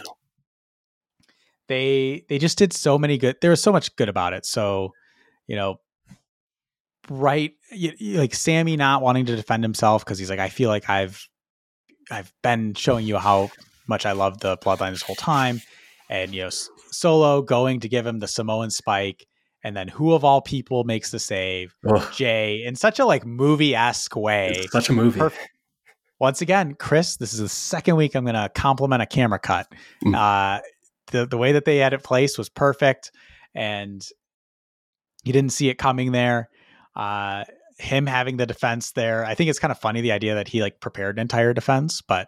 [1.68, 3.38] they they just did so many good.
[3.42, 4.46] There was so much good about it.
[4.46, 4.92] So
[5.48, 5.80] you know,
[7.10, 7.54] right,
[8.02, 11.28] like Sami not wanting to defend himself because he's like, I feel like I've
[12.10, 13.52] I've been showing you how
[13.88, 15.62] much I love the Bloodline this whole time,
[16.10, 16.50] and you know,
[16.92, 19.26] Solo going to give him the Samoan spike.
[19.64, 21.76] And then who of all people makes the save?
[21.88, 24.54] Ugh, Jay in such a like movie esque way.
[24.56, 25.20] it's such a movie.
[25.20, 25.50] Perfect.
[26.20, 29.68] Once again, Chris, this is the second week I'm going to compliment a camera cut.
[30.04, 30.16] Mm.
[30.16, 30.62] Uh,
[31.08, 33.12] the the way that they had it placed was perfect,
[33.54, 34.08] and
[35.24, 36.50] you didn't see it coming there.
[36.96, 37.44] Uh,
[37.80, 40.62] him having the defense there, I think it's kind of funny the idea that he
[40.62, 42.28] like prepared an entire defense, but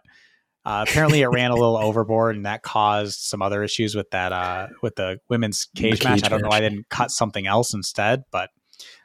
[0.64, 4.32] uh, apparently it ran a little overboard, and that caused some other issues with that
[4.32, 6.20] uh, with the women's cage, The match.
[6.20, 8.50] cage I don't know why they didn't cut something else instead, but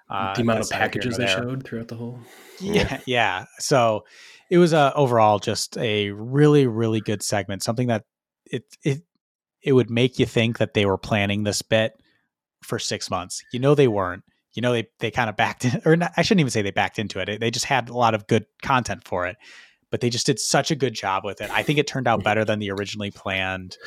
[0.09, 2.19] uh, the amount of that's neither here packages they showed throughout the whole.
[2.59, 2.99] yeah.
[3.05, 3.45] yeah.
[3.59, 4.05] So
[4.49, 8.05] it was uh, overall just a really really good segment something that
[8.45, 9.03] it it
[9.61, 11.93] it would make you think that they were planning this bit
[12.63, 13.43] for six months.
[13.51, 16.21] You know they weren't you know they they kind of backed in or not, i
[16.21, 19.07] shouldn't even say they backed into it they just had a lot of good content
[19.07, 19.37] for it
[19.91, 22.23] but they just did such a good job with it i think it turned out
[22.23, 23.77] better than the originally planned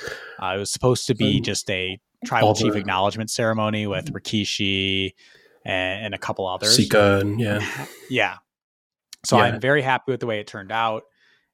[0.43, 5.13] uh, it was supposed to be just a tribal all chief acknowledgement ceremony with rikishi
[5.65, 8.37] and, and a couple others Sika and yeah, yeah.
[9.25, 9.45] So Yeah.
[9.45, 11.05] I'm very happy with the way it turned out.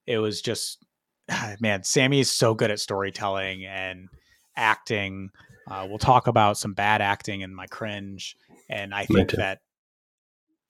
[0.07, 0.85] it was just
[1.61, 4.09] man, Sami is so good at storytelling and
[4.57, 5.31] acting.
[5.71, 8.37] Uh, we'll talk about some bad acting in my cringe,
[8.69, 9.61] and I think that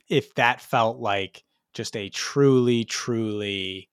[0.08, 3.88] if that felt like just a truly, truly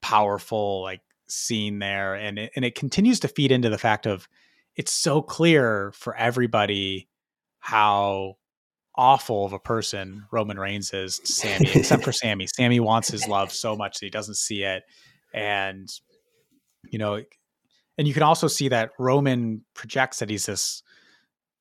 [0.00, 4.28] powerful like scene there, and it, and it continues to feed into the fact of
[4.76, 7.08] it's so clear for everybody
[7.60, 8.36] how
[8.94, 12.46] awful of a person Roman Reigns is to Sami, except for Sami.
[12.46, 14.84] Sami wants his love so much that he doesn't see it.
[15.32, 15.90] And,
[16.90, 17.22] you know,
[17.98, 20.82] and you can also see that Roman projects that he's this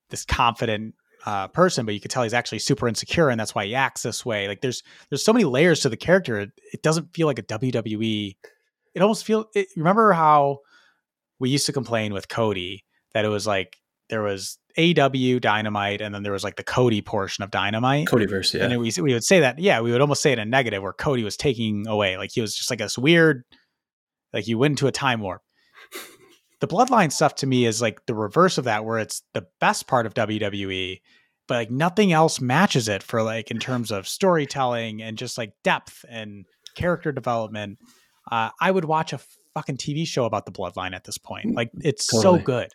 [0.09, 0.93] this confident
[1.25, 4.03] uh, person, but you could tell he's actually super insecure, and that's why he acts
[4.03, 4.47] this way.
[4.47, 6.39] Like there's there's so many layers to the character.
[6.39, 8.35] It, it doesn't feel like a WWE.
[8.93, 9.45] It almost feel.
[9.55, 10.59] It, remember how
[11.39, 13.77] we used to complain with Cody that it was like
[14.09, 18.07] there was AW Dynamite, and then there was like the Cody portion of Dynamite.
[18.07, 18.65] Codyverse, yeah.
[18.65, 20.81] And we we would say that, yeah, we would almost say it in a negative,
[20.81, 23.43] where Cody was taking away, like he was just like this weird,
[24.33, 25.41] like you went into a time warp.
[26.61, 29.87] The Bloodline stuff to me is like the reverse of that, where it's the best
[29.87, 31.01] part of WWE,
[31.47, 35.53] but like nothing else matches it for like in terms of storytelling and just like
[35.63, 36.45] depth and
[36.75, 37.79] character development.
[38.31, 39.19] Uh, I would watch a
[39.53, 41.53] fucking TV show about the Bloodline at this point.
[41.53, 42.39] Like it's totally.
[42.39, 42.69] so good.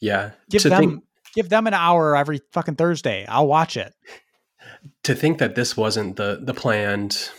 [0.00, 0.32] Yeah.
[0.50, 3.26] Give to them think, give them an hour every fucking Thursday.
[3.26, 3.94] I'll watch it.
[5.04, 7.30] To think that this wasn't the the planned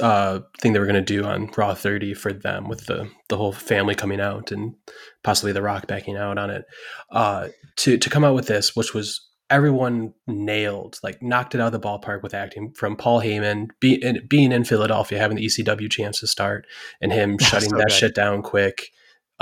[0.00, 3.36] uh, thing they were going to do on Raw 30 for them with the the
[3.36, 4.74] whole family coming out and
[5.22, 6.64] possibly The Rock backing out on it.
[7.10, 11.72] Uh, to to come out with this, which was everyone nailed, like knocked it out
[11.74, 15.90] of the ballpark with acting from Paul Heyman be, being in Philadelphia, having the ECW
[15.90, 16.66] chance to start,
[17.00, 17.92] and him shutting so that good.
[17.92, 18.90] shit down quick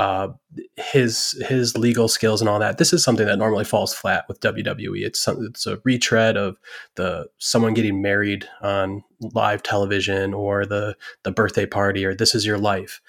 [0.00, 0.32] uh,
[0.76, 2.78] his his legal skills and all that.
[2.78, 5.04] This is something that normally falls flat with WWE.
[5.04, 6.56] It's some, it's a retread of
[6.94, 12.46] the someone getting married on live television or the the birthday party or this is
[12.46, 13.02] your life.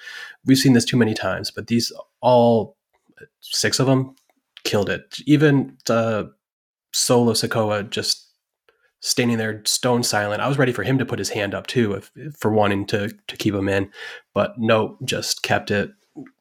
[0.45, 2.75] We've seen this too many times, but these all
[3.39, 4.13] six of them
[4.65, 5.17] killed it.
[5.25, 6.25] Even uh,
[6.91, 8.27] Solo Sikoa just
[8.99, 10.41] standing there stone silent.
[10.41, 13.13] I was ready for him to put his hand up too, if, for wanting to
[13.27, 13.89] to keep him in,
[14.33, 15.91] but no, just kept it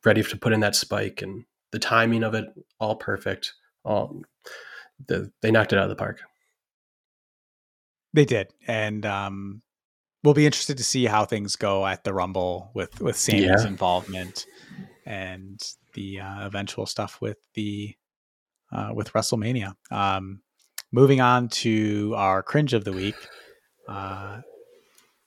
[0.04, 2.46] ready to put in that spike and the timing of it
[2.78, 3.54] all perfect.
[3.85, 4.22] All
[5.06, 6.20] the, they knocked it out of the park.
[8.12, 9.62] They did, and um,
[10.24, 13.66] we'll be interested to see how things go at the Rumble with with Sami's yeah.
[13.66, 14.46] involvement
[15.06, 15.61] and
[15.94, 17.94] the uh, eventual stuff with the
[18.72, 19.74] uh, with WrestleMania.
[19.92, 20.42] Um,
[20.92, 23.14] moving on to our cringe of the week.
[23.88, 24.40] Uh,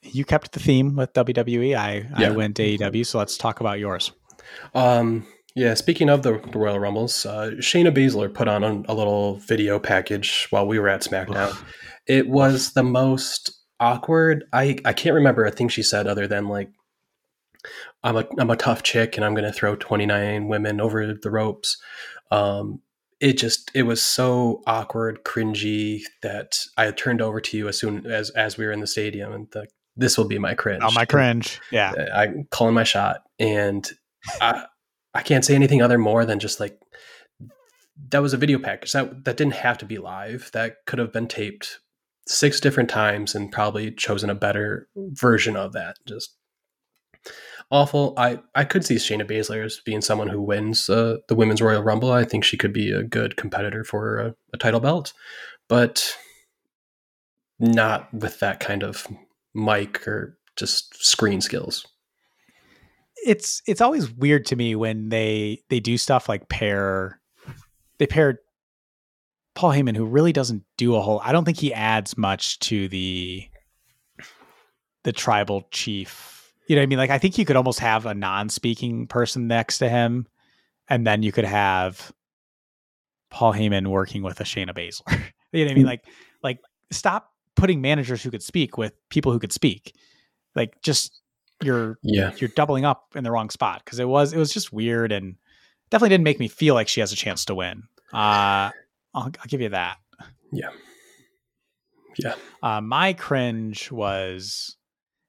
[0.02, 1.76] you kept the theme with WWE.
[1.76, 2.28] I, yeah.
[2.28, 4.12] I went AEW, so let's talk about yours.
[4.74, 8.96] Um, yeah, speaking of the, the Royal Rumbles, uh, Shayna Baszler put on a, a,
[8.96, 11.56] little video package while we were at SmackDown.
[12.08, 14.46] it was the most awkward.
[14.52, 16.70] I, I can't remember a thing she said other than like,
[18.04, 21.32] I'm a, I'm a tough chick and I'm going to throw 29 women over the
[21.32, 21.78] ropes.
[22.32, 22.82] Um,
[23.20, 28.06] it just it was so awkward, cringy that I turned over to you as soon
[28.06, 30.84] as as we were in the stadium and the, this will be my cringe.
[30.84, 31.62] Oh, my cringe.
[31.72, 31.94] Yeah.
[32.14, 33.90] I calling my shot and
[34.42, 36.80] I, can't say anything other more than just like
[38.10, 40.50] that was a video package that that didn't have to be live.
[40.54, 41.80] That could have been taped
[42.28, 45.98] six different times and probably chosen a better version of that.
[46.08, 46.36] Just
[47.70, 48.14] awful.
[48.18, 51.84] I I could see Shayna Baszler as being someone who wins uh, the women's Royal
[51.84, 52.12] Rumble.
[52.12, 55.14] I think she could be a good competitor for a, a title belt,
[55.68, 56.16] but
[57.60, 59.08] not with that kind of
[59.54, 61.86] mic or just screen skills
[63.26, 67.20] it's it's always weird to me when they they do stuff like pair
[68.00, 68.40] they pair
[69.56, 72.88] Paul Heyman who really doesn't do a whole I don't think he adds much to
[72.88, 73.48] the
[75.04, 76.54] the tribal chief.
[76.68, 76.98] You know what I mean?
[76.98, 80.28] Like I think you could almost have a non-speaking person next to him
[80.90, 82.12] and then you could have
[83.30, 85.20] Paul Heyman working with a Shayna Baszler.
[85.52, 85.86] you know what I mean?
[85.86, 85.88] Mm.
[85.88, 86.06] Like
[86.42, 86.60] like
[86.92, 89.96] stop putting managers who could speak with people who could speak.
[90.56, 91.23] Like just
[91.64, 94.74] you're yeah you're doubling up in the wrong spot because it was it was just
[94.74, 95.36] weird and
[95.90, 97.84] definitely didn't make me feel like she has a chance to win.
[98.12, 98.74] Uh,
[99.14, 99.98] I'll, I'll give you that.
[100.52, 100.70] Yeah.
[102.18, 102.36] Yeah.
[102.62, 104.76] Uh, my cringe was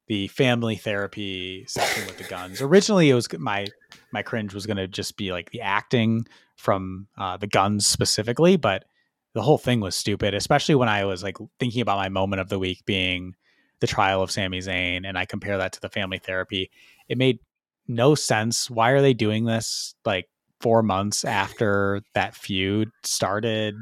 [0.06, 2.60] the family therapy session with the Gunns.
[2.60, 3.66] Originally, it was my
[4.12, 8.56] my cringe was going to just be like the acting from uh, the Gunns specifically,
[8.56, 8.84] but
[9.34, 10.34] the whole thing was stupid.
[10.34, 13.34] Especially when I was like thinking about my moment of the week being
[13.80, 16.70] the trial of Sami Zayn and I compare that to the family therapy,
[17.08, 17.38] it made
[17.86, 18.70] no sense.
[18.70, 20.28] Why are they doing this like
[20.60, 23.74] four months after that feud started?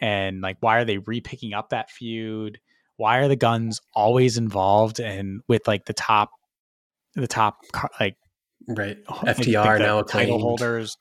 [0.00, 2.60] And like, why are they repicking up that feud?
[2.96, 6.30] Why are the Gunns always involved and with like the top
[7.16, 7.58] the top
[7.98, 8.16] like
[8.68, 10.96] right FTR like now title holders.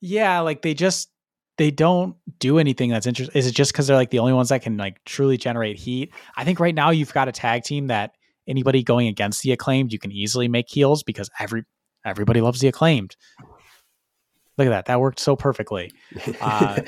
[0.00, 1.10] Yeah, like they just
[1.58, 3.36] they don't do anything that's interesting.
[3.36, 6.12] Is it just because they're like the only ones that can like truly generate heat?
[6.36, 8.12] I think right now you've got a tag team that
[8.46, 11.64] anybody going against the acclaimed you can easily make heels because every
[12.04, 13.16] everybody loves the acclaimed.
[14.56, 14.86] Look at that.
[14.86, 15.92] That worked so perfectly.
[16.40, 16.80] Uh,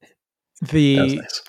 [0.62, 1.42] the nice.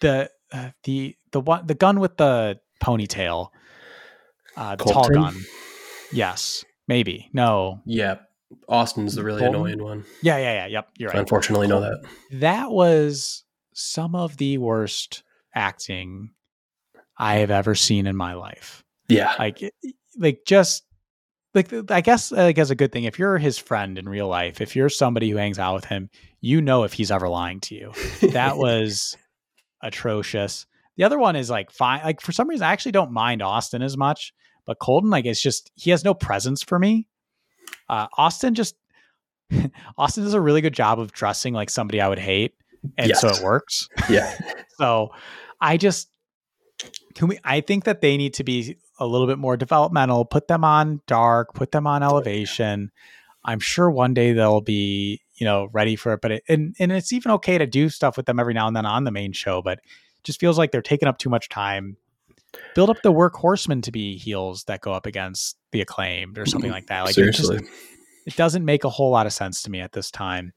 [0.00, 3.48] the uh, the the one the gun with the ponytail,
[4.56, 4.92] uh, the Colten?
[4.92, 5.36] tall gun.
[6.12, 7.30] Yes, maybe.
[7.32, 7.80] No.
[7.86, 8.16] Yeah,
[8.68, 9.48] Austin's the really Colten?
[9.48, 10.04] annoying one.
[10.22, 10.66] Yeah, yeah, yeah.
[10.66, 11.18] Yep, you're right.
[11.18, 12.04] Unfortunately, know that.
[12.32, 15.22] That was some of the worst
[15.54, 16.30] acting
[17.16, 18.84] I have ever seen in my life.
[19.08, 19.72] Yeah, like
[20.18, 20.84] like just
[21.54, 24.60] like I guess like as a good thing, if you're his friend in real life,
[24.60, 27.74] if you're somebody who hangs out with him, you know if he's ever lying to
[27.74, 27.92] you.
[28.32, 29.16] That was
[29.82, 30.66] atrocious.
[30.96, 32.02] The other one is like fine.
[32.02, 34.32] Like for some reason, I actually don't mind Austin as much,
[34.66, 37.06] but Colten, like it's just he has no presence for me.
[37.88, 38.76] Uh, Austin just
[39.98, 42.54] Austin does a really good job of dressing like somebody I would hate,
[42.96, 43.20] and yes.
[43.20, 43.88] so it works.
[44.08, 44.36] Yeah.
[44.78, 45.10] so
[45.60, 46.08] I just
[47.14, 47.38] can we?
[47.44, 50.24] I think that they need to be a little bit more developmental.
[50.24, 51.54] Put them on dark.
[51.54, 52.90] Put them on elevation.
[53.44, 56.20] I'm sure one day they'll be you know ready for it.
[56.20, 58.76] But it, and and it's even okay to do stuff with them every now and
[58.76, 59.62] then on the main show.
[59.62, 59.80] But
[60.24, 61.96] just feels like they're taking up too much time.
[62.74, 66.70] Build up the workhorsemen to be heels that go up against the acclaimed or something
[66.70, 67.04] like that.
[67.04, 67.56] Like Seriously.
[67.56, 67.72] It, just,
[68.26, 70.52] it doesn't make a whole lot of sense to me at this time.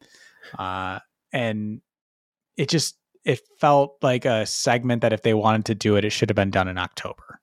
[0.58, 1.00] Uh,
[1.32, 1.82] and
[2.58, 6.10] it just it felt like a segment that if they wanted to do it, it
[6.10, 7.40] should have been done in October.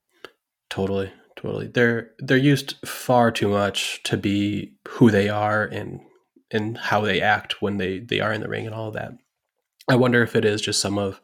[0.71, 1.69] Totally, totally.
[1.69, 6.01] They're they're used far too much to be who they are and
[6.51, 9.13] and how they act when they they are in the ring and all of that.
[9.89, 11.21] I wonder if it is just some of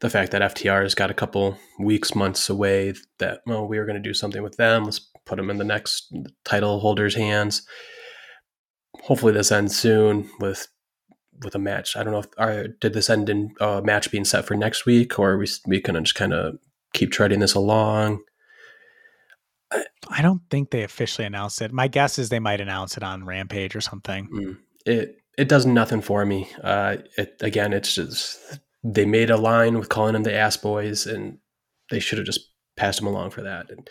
[0.00, 2.94] the fact that FTR has got a couple weeks, months away.
[3.18, 4.84] That well, we were going to do something with them.
[4.84, 6.12] Let's put them in the next
[6.44, 7.66] title holder's hands.
[9.02, 10.68] Hopefully, this ends soon with
[11.42, 11.96] with a match.
[11.96, 14.86] I don't know if are, did this end in a match being set for next
[14.86, 16.58] week, or are we we can just kind of
[16.92, 18.20] keep treading this along.
[20.10, 21.72] I don't think they officially announced it.
[21.72, 24.28] My guess is they might announce it on Rampage or something.
[24.32, 24.56] Mm.
[24.86, 26.50] It it does nothing for me.
[26.62, 31.06] Uh, it again, it's just they made a line with calling them the ass boys,
[31.06, 31.38] and
[31.90, 33.70] they should have just passed them along for that.
[33.70, 33.88] And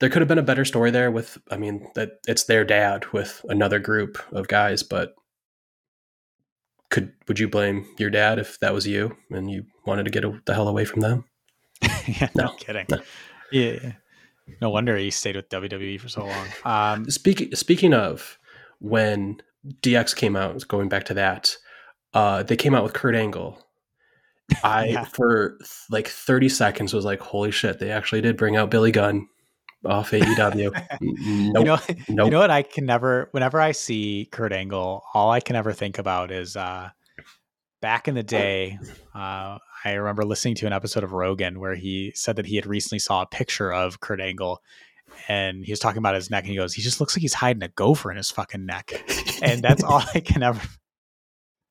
[0.00, 3.12] there could have been a better story there with, I mean, that it's their dad
[3.12, 5.14] with another group of guys, but
[6.88, 10.24] could would you blame your dad if that was you and you wanted to get
[10.46, 11.24] the hell away from them?
[12.06, 12.86] yeah, no, no kidding.
[12.88, 13.02] No.
[13.52, 13.92] Yeah,
[14.62, 16.46] no wonder he stayed with WWE for so long.
[16.64, 18.38] Um, speaking speaking of
[18.78, 19.42] when
[19.82, 21.56] DX came out, going back to that,
[22.14, 23.62] uh, they came out with Kurt Angle.
[24.62, 25.04] I yeah.
[25.04, 25.58] for
[25.90, 29.28] like 30 seconds was like, holy shit, they actually did bring out Billy Gunn
[29.84, 30.72] off AEW.
[31.00, 31.00] nope.
[31.00, 31.98] You know, nope.
[32.08, 35.72] you know what I can never whenever I see Kurt Angle, all I can ever
[35.72, 36.90] think about is uh
[37.80, 38.78] back in the day,
[39.14, 42.66] uh I remember listening to an episode of Rogan where he said that he had
[42.66, 44.62] recently saw a picture of Kurt Angle
[45.28, 47.34] and he was talking about his neck and he goes, he just looks like he's
[47.34, 48.92] hiding a gopher in his fucking neck.
[49.42, 50.60] and that's all I can ever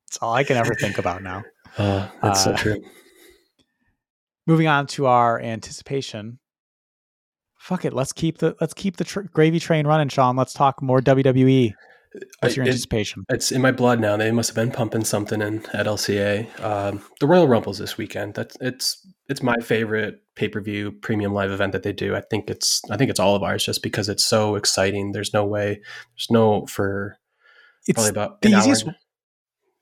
[0.07, 1.43] that's all I can ever think about now.
[1.77, 2.81] Uh, that's uh, so true.
[4.47, 6.39] Moving on to our anticipation.
[7.57, 10.37] Fuck it, let's keep the let's keep the tr- gravy train running, Sean.
[10.37, 11.73] Let's talk more WWE.
[12.39, 13.25] What's your anticipation?
[13.27, 14.15] it's in my blood now.
[14.15, 16.61] They must have been pumping something in at LCA.
[16.63, 18.35] Um, the Royal Rumble's this weekend.
[18.35, 22.15] That's it's it's my favorite pay per view premium live event that they do.
[22.15, 25.11] I think it's I think it's all of ours just because it's so exciting.
[25.11, 25.81] There's no way.
[26.15, 27.17] There's no for
[27.87, 28.87] it's probably about the easiest.
[28.87, 28.95] Hour.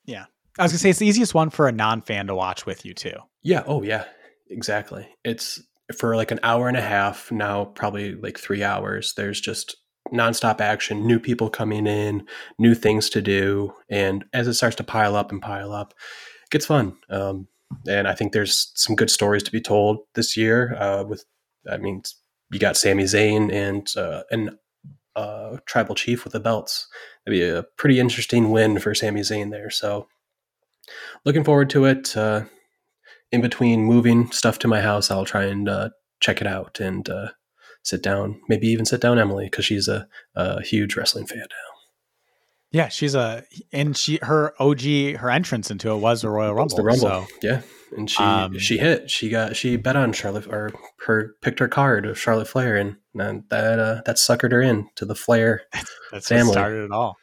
[0.06, 0.26] Yeah,
[0.58, 2.86] I was gonna say it's the easiest one for a non fan to watch with
[2.86, 3.16] you too.
[3.42, 3.64] Yeah.
[3.66, 4.06] Oh yeah.
[4.50, 5.08] Exactly.
[5.24, 5.62] It's
[5.98, 9.14] for like an hour and a half now, probably like three hours.
[9.16, 9.76] There's just
[10.14, 12.26] nonstop action, new people coming in,
[12.60, 15.94] new things to do, and as it starts to pile up and pile up,
[16.44, 16.98] it gets fun.
[17.10, 17.48] Um,
[17.88, 20.76] and I think there's some good stories to be told this year.
[20.76, 21.26] Uh, with,
[21.70, 22.04] I mean,
[22.52, 24.58] you got Sami Zayn and uh, an
[25.16, 26.88] uh, tribal chief with the belts.
[27.26, 29.70] That'd be a pretty interesting win for Sami Zayn there.
[29.70, 30.08] So,
[31.26, 32.16] looking forward to it.
[32.16, 32.45] Uh,
[33.32, 35.89] in between moving stuff to my house, I'll try and uh,
[36.20, 37.30] check it out and uh,
[37.84, 38.39] sit down.
[38.47, 41.72] Maybe even sit down Emily because she's a, a huge wrestling fan now.
[42.74, 44.82] Yeah, she's a and she her OG
[45.17, 46.76] her entrance into it was the Royal Rumble.
[46.76, 47.28] the Rumble, so.
[47.43, 47.61] yeah,
[47.95, 49.11] and she um, she hit.
[49.11, 50.71] She got she bet on Charlotte or
[51.05, 54.89] her picked her card of Charlotte Flair, and, and that uh, that suckered her in
[54.95, 55.61] to the Flair
[56.11, 56.47] that's family.
[56.47, 57.15] What started it all.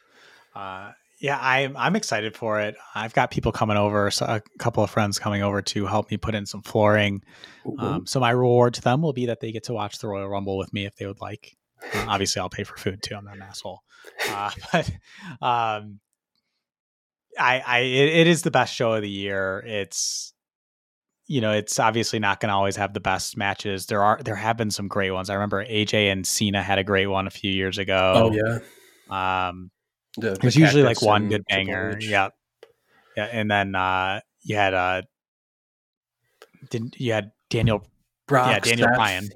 [0.55, 2.75] Uh, yeah, I'm I'm excited for it.
[2.95, 6.15] I've got people coming over, so a couple of friends coming over to help me
[6.15, 7.23] put in some flooring.
[7.77, 10.29] Um, so my reward to them will be that they get to watch the Royal
[10.29, 11.57] Rumble with me if they would like.
[11.93, 13.15] Uh, obviously, I'll pay for food too.
[13.15, 13.81] I'm not an asshole.
[14.29, 14.89] Uh, but
[15.41, 15.99] um,
[17.37, 19.63] I, I, it, it is the best show of the year.
[19.65, 20.33] It's,
[21.27, 23.85] you know, it's obviously not going to always have the best matches.
[23.85, 25.29] There are, there have been some great ones.
[25.29, 28.13] I remember AJ and Cena had a great one a few years ago.
[28.15, 29.47] Oh yeah.
[29.47, 29.71] Um,
[30.17, 31.97] The, usually like one good banger.
[32.01, 32.29] Yeah.
[33.15, 33.25] Yeah.
[33.25, 35.01] And then, uh, you had, uh,
[36.69, 37.87] didn't you had Daniel,
[38.27, 39.29] Brock, yeah, Daniel Bryan.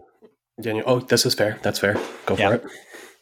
[0.62, 0.84] Daniel.
[0.88, 1.60] Oh, this is fair.
[1.64, 1.96] That's fair.
[2.26, 2.58] Go Yeah.
[2.58, 2.68] for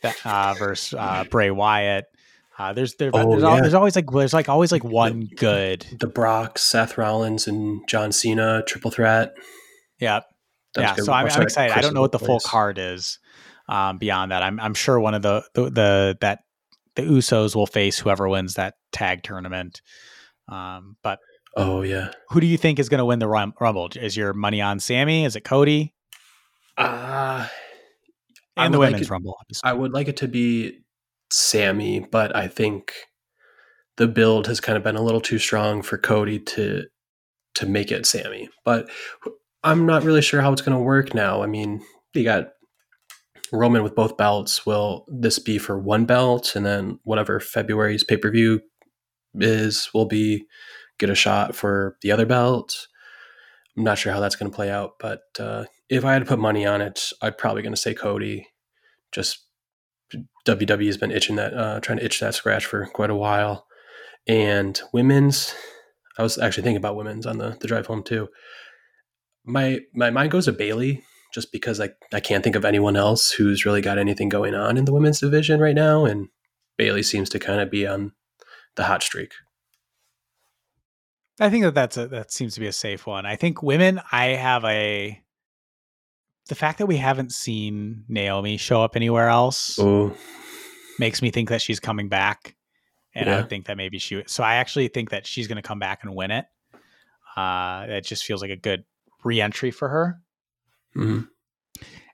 [0.03, 0.15] it.
[0.25, 2.05] uh, versus uh, Bray Wyatt.
[2.59, 3.61] Uh, there's there, Oh, there's, al- yeah.
[3.61, 5.85] there's always like there's like always like one good.
[5.99, 9.33] The Brock, Seth Rollins, and John Cena triple threat.
[9.99, 10.19] Yeah,
[10.77, 10.93] yeah.
[10.95, 11.05] good.
[11.05, 11.75] So I'm, I'm excited.
[11.75, 13.17] I don't know what the full card is.
[13.67, 16.39] Um, beyond that, I'm I'm sure one of the the, the that
[16.95, 19.81] the Usos will face whoever wins that tag tournament.
[20.47, 21.17] Um, but
[21.55, 22.11] Oh yeah.
[22.29, 23.89] who do you think is going to win the Rum- Rumble?
[23.95, 25.23] Is your money on Sami?
[25.25, 25.93] Is it Cody?
[26.77, 27.47] Uh,
[28.57, 29.69] I And the would like it- Rumble, obviously.
[29.69, 30.79] I would like it to be
[31.31, 32.93] Sami, but I think
[33.97, 36.85] the build has kind of been a little too strong for Cody to
[37.55, 38.49] to make it Sami.
[38.65, 38.89] But
[39.63, 41.43] I'm not really sure how it's going to work now.
[41.43, 41.83] I mean,
[42.15, 42.49] you got
[43.51, 44.65] Roman with both belts.
[44.65, 48.61] Will this be for one belt, and then whatever February's pay per view
[49.35, 50.45] is will be
[50.99, 52.87] get a shot for the other belt?
[53.77, 56.25] I'm not sure how that's going to play out, but uh, if I had to
[56.25, 58.47] put money on it, I'd probably going to say Cody.
[59.11, 59.45] Just
[60.47, 63.65] WWE has been itching that, uh, trying to itch that scratch for quite a while.
[64.27, 65.53] And women's,
[66.17, 68.29] I was actually thinking about women's on the, the drive home too.
[69.45, 71.03] My my mind goes to Bayley
[71.33, 74.77] just because I, I can't think of anyone else who's really got anything going on
[74.77, 76.29] in the women's division right now, and
[76.77, 78.13] Bayley seems to kind of be on
[78.75, 79.33] the hot streak.
[81.39, 83.25] I think that that's a that seems to be a safe one.
[83.25, 83.99] I think women.
[84.11, 85.19] I have a
[86.49, 90.15] the fact that we haven't seen Naomi show up anywhere else Oh,
[90.99, 92.55] makes me think that she's coming back,
[93.15, 94.23] and I think that maybe she.
[94.27, 96.45] So I actually think that she's going to come back and win it.
[97.35, 98.83] Uh, it just feels like a good
[99.23, 100.21] re-entry for her.
[100.95, 101.27] mhm.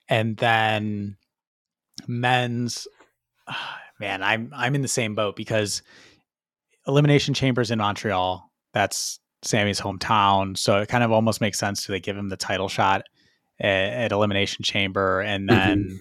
[0.07, 1.17] And then
[2.07, 2.88] men's,
[3.99, 5.82] man, I'm I'm in the same boat because
[6.88, 8.49] Elimination Chambers in Montreal.
[8.74, 12.38] That's Sami's hometown, so it kind of almost makes sense to like, give him the
[12.38, 13.03] title shot
[13.59, 15.99] at, at Elimination Chamber, and then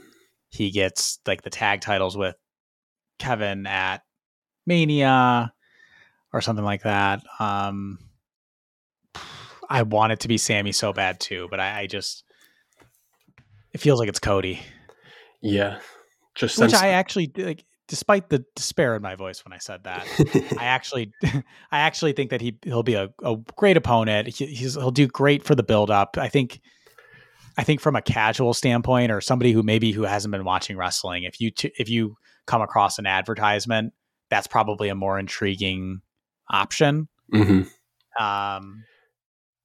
[0.50, 2.34] he gets like the tag titles with
[3.18, 4.02] Kevin at
[4.66, 5.52] Mania
[6.32, 7.22] or something like that.
[7.38, 7.98] Um,
[9.70, 12.24] I want it to be Sami so bad too, but I, I just
[13.72, 14.60] it feels like it's Cody,
[15.40, 15.78] yeah,
[16.34, 17.64] just which since- I actually like.
[17.88, 20.06] Despite the despair in my voice when I said that,
[20.58, 24.28] I actually, I actually think that he he'll be a, a great opponent.
[24.28, 26.16] He, he's he'll do great for the build up.
[26.18, 26.60] I think,
[27.56, 31.24] I think from a casual standpoint, or somebody who maybe who hasn't been watching wrestling,
[31.24, 32.16] if you t- if you
[32.46, 33.92] come across an advertisement,
[34.30, 36.02] that's probably a more intriguing
[36.50, 37.08] option.
[37.32, 37.68] Mhm.
[38.18, 38.84] Um,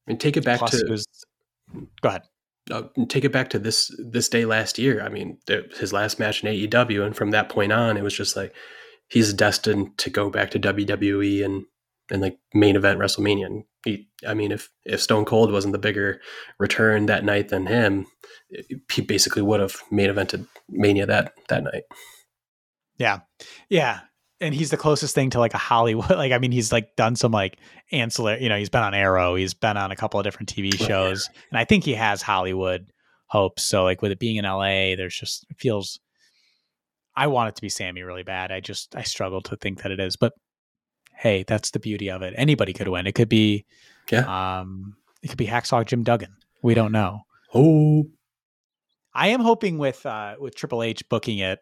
[0.08, 1.08] mean, take it back to it was,
[2.02, 2.24] go ahead.
[2.72, 5.02] Uh, take it back to this this day last year.
[5.02, 8.36] I mean, his last match in AEW, and from that point on, it was just
[8.36, 8.54] like
[9.08, 11.66] he's destined to go back to WWE and
[12.10, 13.46] and like main event WrestleMania.
[13.46, 16.22] And he, I mean, if if Stone Cold wasn't the bigger
[16.60, 18.08] return that night than him,
[18.92, 21.84] he basically would have main evented Mania that that night.
[22.98, 23.22] Yeah.
[23.70, 24.02] Yeah.
[24.44, 26.10] And he's the closest thing to like a Hollywood.
[26.24, 27.58] Like, I mean, he's like done some like
[27.92, 30.78] ancillary, you know, he's been on Arrow, he's been on a couple of different TV
[30.78, 31.30] shows.
[31.50, 32.92] And I think he has Hollywood
[33.28, 33.64] hopes.
[33.64, 36.00] So, like, with it being in LA, there's just, it feels,
[37.16, 38.52] I want it to be Sami really bad.
[38.52, 40.16] I just, I struggle to think that it is.
[40.18, 40.34] But
[41.16, 42.34] hey, that's the beauty of it.
[42.38, 43.08] Anybody could win.
[43.08, 43.66] It could be,
[44.12, 44.60] Yeah.
[44.60, 46.36] um, it could be Hacksaw Jim Duggan.
[46.62, 47.22] We don't know.
[47.54, 48.06] Oh,
[49.14, 51.60] I am hoping with uh with Triple H booking it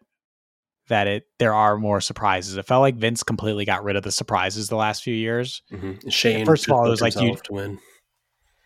[0.88, 2.56] that it there are more surprises.
[2.56, 5.62] It felt like Vince completely got rid of the surprises the last few years.
[5.72, 6.10] mhm.
[6.12, 6.44] Shane.
[6.46, 7.78] First of all, it was like you- to win.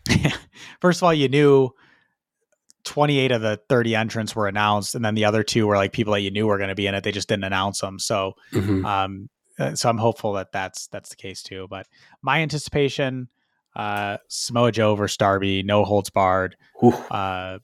[0.81, 1.71] First of all, you knew
[2.83, 6.13] 28 of the 30 entrants were announced and then the other two were like people
[6.13, 7.03] that you knew were going to be in it.
[7.03, 7.99] They just didn't announce them.
[7.99, 8.85] So Mhm.
[8.85, 11.87] um uh, so I'm hopeful that that's that's the case too, but
[12.21, 13.27] my anticipation
[13.75, 16.55] uh Samoa Joe versus Darby, no holds barred.
[17.11, 17.59] Uh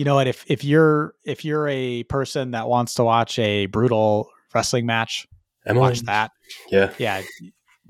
[0.00, 3.66] you know what if if you're if you're a person that wants to watch a
[3.66, 5.28] brutal wrestling match
[5.66, 6.30] Emily, watch that.
[6.70, 7.20] Yeah, yeah.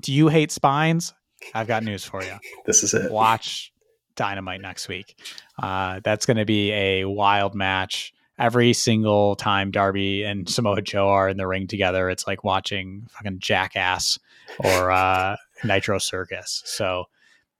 [0.01, 1.13] Do you hate spines?
[1.53, 2.33] I've got news for you
[2.65, 3.09] this is it.
[3.13, 3.71] watch
[4.17, 5.17] dynamite next week.
[5.57, 8.13] Uh that's going to be a wild match.
[8.37, 13.07] Every single time darby and samoa joe are in the ring together it's like watching
[13.11, 14.19] fucking jackass
[14.59, 16.61] or uh nitro circus.
[16.65, 17.05] So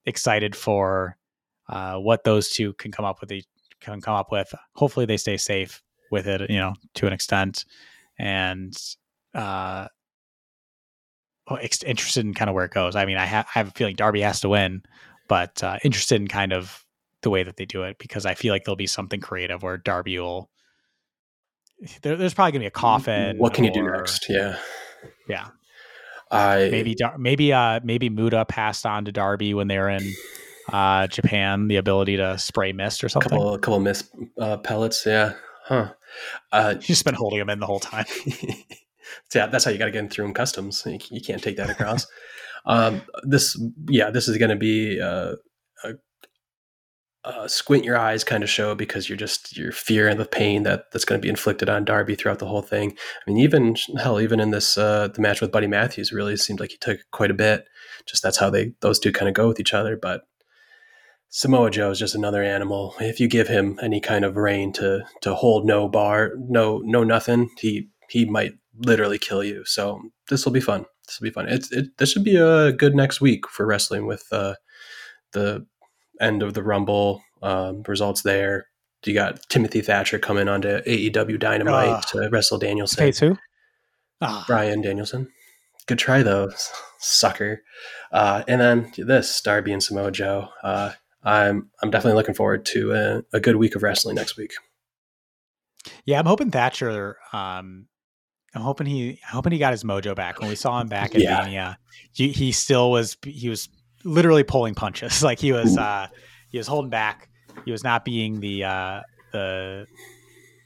[0.05, 1.15] excited for
[1.69, 3.45] uh what those two can come up with each
[3.81, 7.65] can come up with hopefully they stay safe with it, you know, to an extent,
[8.19, 8.77] and
[9.33, 9.87] uh,
[11.49, 12.95] well, ex- interested in kind of where it goes.
[12.95, 14.83] I mean, I, ha- I have a feeling Darby has to win,
[15.27, 16.85] but uh, interested in kind of
[17.21, 19.77] the way that they do it because I feel like there'll be something creative where
[19.77, 20.49] Darby will.
[22.01, 23.37] There, there's probably gonna be a coffin.
[23.37, 24.27] What can you do next?
[24.29, 24.57] Yeah.
[25.27, 25.47] Yeah,
[26.29, 30.13] I maybe Dar- maybe uh maybe Muta passed on to Darby when they were in
[30.71, 33.29] uh Japan the ability to spray mist or a something.
[33.29, 34.09] couple a couple miss
[34.39, 35.05] uh, pellets.
[35.05, 35.33] Yeah.
[35.65, 35.93] Huh.
[36.51, 38.05] Uh, He's just been holding them in the whole time.
[39.33, 40.83] yeah, that's how you got to get in through in customs.
[40.85, 42.07] You, you can't take that across.
[42.65, 45.35] um, this, yeah, this is going to be uh,
[45.83, 45.93] a,
[47.23, 50.63] a squint your eyes kind of show because you're just your fear and the pain
[50.63, 52.91] that that's going to be inflicted on Darby throughout the whole thing.
[52.91, 56.59] I mean, even hell, even in this uh, the match with Buddy Matthews, really seemed
[56.59, 57.65] like he took quite a bit.
[58.05, 60.23] Just that's how they those two kind of go with each other, but.
[61.33, 62.93] Samoa Joe is just another animal.
[62.99, 67.05] If you give him any kind of reign to to hold no bar, no no
[67.05, 69.63] nothing, he he might literally kill you.
[69.65, 70.85] So this will be fun.
[71.07, 71.47] This will be fun.
[71.47, 74.55] It's it, this should be a good next week for wrestling with uh,
[75.31, 75.65] the
[76.19, 78.67] end of the Rumble um, results there.
[79.05, 82.05] You got Timothy Thatcher coming onto AEW Dynamite Ugh.
[82.09, 82.97] to wrestle Danielson.
[82.97, 83.37] Phase who?
[84.19, 85.29] Ah, Bryan Danielson.
[85.87, 86.51] Good try though,
[86.99, 87.63] sucker.
[88.11, 90.49] Uh, and then this Darby and Samoa Joe.
[90.61, 90.91] Uh,
[91.23, 94.51] I'm I'm definitely looking forward to a, a good week of wrestling next week.
[96.05, 97.17] yeah, I'm hoping Thatcher.
[97.33, 97.87] Um,
[98.53, 100.39] I'm hoping he, I'm hoping he got his mojo back.
[100.39, 101.41] When we saw him back at Yeah.
[101.43, 101.77] Mania,
[102.11, 103.17] he, he still was.
[103.23, 103.69] He was
[104.03, 105.23] literally pulling punches.
[105.23, 105.77] Like he was.
[105.77, 106.07] Uh,
[106.49, 107.29] he was holding back.
[107.65, 109.01] He was not being the uh,
[109.31, 109.85] the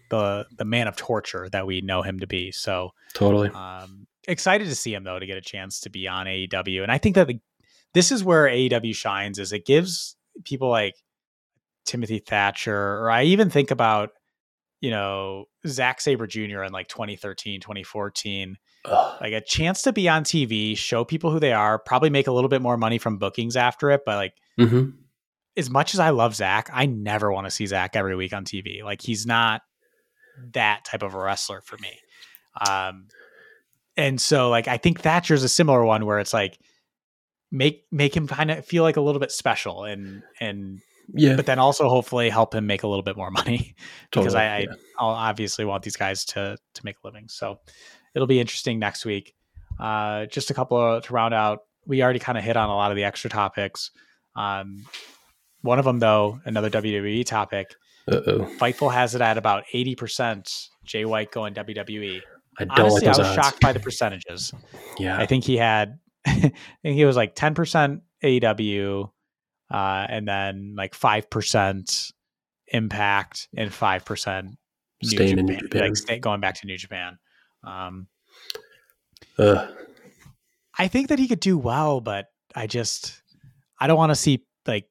[0.09, 2.51] the the man of torture that we know him to be.
[2.51, 3.49] So Totally.
[3.49, 6.91] Um, excited to see him though to get a chance to be on AEW, and
[6.91, 7.39] I think that the,
[7.93, 9.37] this is where AEW shines.
[9.37, 10.95] Is it gives people like
[11.85, 14.09] Timothy Thatcher, or I even think about
[14.81, 16.63] you know Zack Sabre Jr.
[16.63, 19.17] in like 2013, 2014, Ugh.
[19.21, 22.31] like a chance to be on TV, show people who they are, probably make a
[22.31, 24.33] little bit more money from bookings after it, but like.
[24.59, 24.93] Mhm.
[25.57, 28.43] As much as I love Zack, I never want to see Zack every week on
[28.43, 28.83] TV.
[28.83, 29.61] Like he's not
[30.51, 31.97] that type of a wrestler for me.
[32.69, 33.07] Um,
[33.95, 36.59] and so like I think Thatcher's a similar one where it's like
[37.51, 40.81] make make him kind of feel like a little bit special and and
[41.13, 41.35] Yeah.
[41.35, 43.75] but then also hopefully help him make a little bit more money
[44.11, 44.41] because totally.
[44.41, 44.73] I, I yeah.
[44.99, 47.27] I'll obviously want these guys to to make a living.
[47.29, 47.59] So
[48.13, 49.33] it'll be interesting next week.
[49.79, 51.59] Uh, just a couple of to round out.
[51.87, 53.91] We already kind of hit on a lot of the extra topics.
[54.35, 54.85] Um,
[55.61, 57.75] one of them though, another WWE topic.
[58.07, 58.45] Uh-oh.
[58.59, 60.49] Fightful has it at about eighty percent.
[60.83, 62.21] Jay White going WWE.
[62.57, 63.35] I don't Honestly, I was odds.
[63.35, 64.51] shocked by the percentages.
[64.97, 65.17] Yeah.
[65.19, 66.51] I think he had, I
[66.81, 69.09] think he was like 10% AEW,
[69.71, 72.11] uh, and then like 5%
[72.69, 74.43] Impact and 5%
[75.03, 75.81] New Staying in New Japan, Japan.
[75.81, 77.17] like stay, going back to New Japan.
[77.63, 78.07] Um,
[79.37, 79.69] Ugh.
[80.77, 83.21] I think that he could do well, but I just,
[83.79, 84.89] I don't want to see like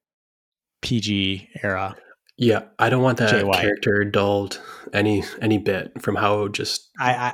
[0.83, 1.97] PG era.
[2.37, 4.61] Yeah, I don't want that character dulled
[4.93, 7.33] any any bit from how just I, I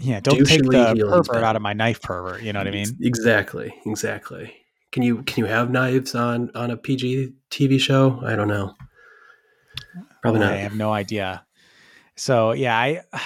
[0.00, 2.42] yeah, don't take the pervert out of my knife pervert.
[2.42, 2.96] You know what I mean?
[3.00, 4.54] Exactly, exactly.
[4.90, 8.20] Can you can you have knives on on a PG TV show?
[8.24, 8.74] I don't know.
[10.22, 10.52] Probably not.
[10.52, 11.44] I have no idea.
[12.16, 13.02] So yeah, I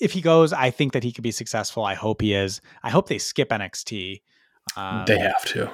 [0.00, 1.84] if he goes, I think that he could be successful.
[1.84, 2.60] I hope he is.
[2.82, 4.22] I hope they skip NXT.
[4.76, 5.70] Um, they have to.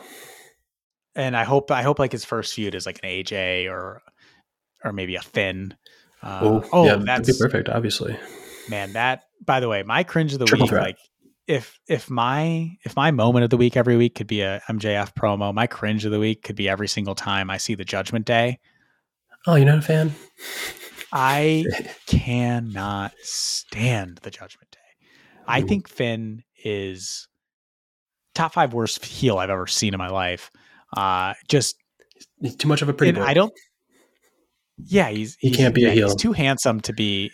[1.14, 4.03] and I hope I hope like his first feud is like an AJ or
[4.84, 5.74] or maybe a Finn.
[6.22, 7.68] Uh, oh, oh, yeah, that'd be that's perfect.
[7.68, 8.18] Obviously,
[8.68, 8.93] man.
[8.93, 10.70] That by the way, my cringe of the Triple week.
[10.70, 10.82] threat.
[10.82, 10.97] Like
[11.47, 15.14] if if my if my moment of the week every week could be a MJF
[15.14, 18.26] promo, my cringe of the week could be every single time I see the Judgment
[18.26, 18.59] Day.
[19.47, 20.12] oh, you're not a fan?
[21.12, 21.64] I
[22.07, 25.07] cannot stand the Judgment Day.
[25.47, 25.66] I Ooh.
[25.66, 27.26] think Finn is
[28.34, 30.51] top five worst heel I've ever seen in my life.
[30.97, 31.76] Uh, just
[32.43, 33.24] He's too much of a pretty and boy.
[33.24, 33.53] I don't.
[34.76, 36.09] Yeah, he's He he's- can't be a heel.
[36.09, 37.30] He's too handsome to be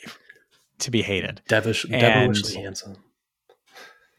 [0.80, 1.40] to be hated.
[1.48, 2.96] Devish, devilishly handsome.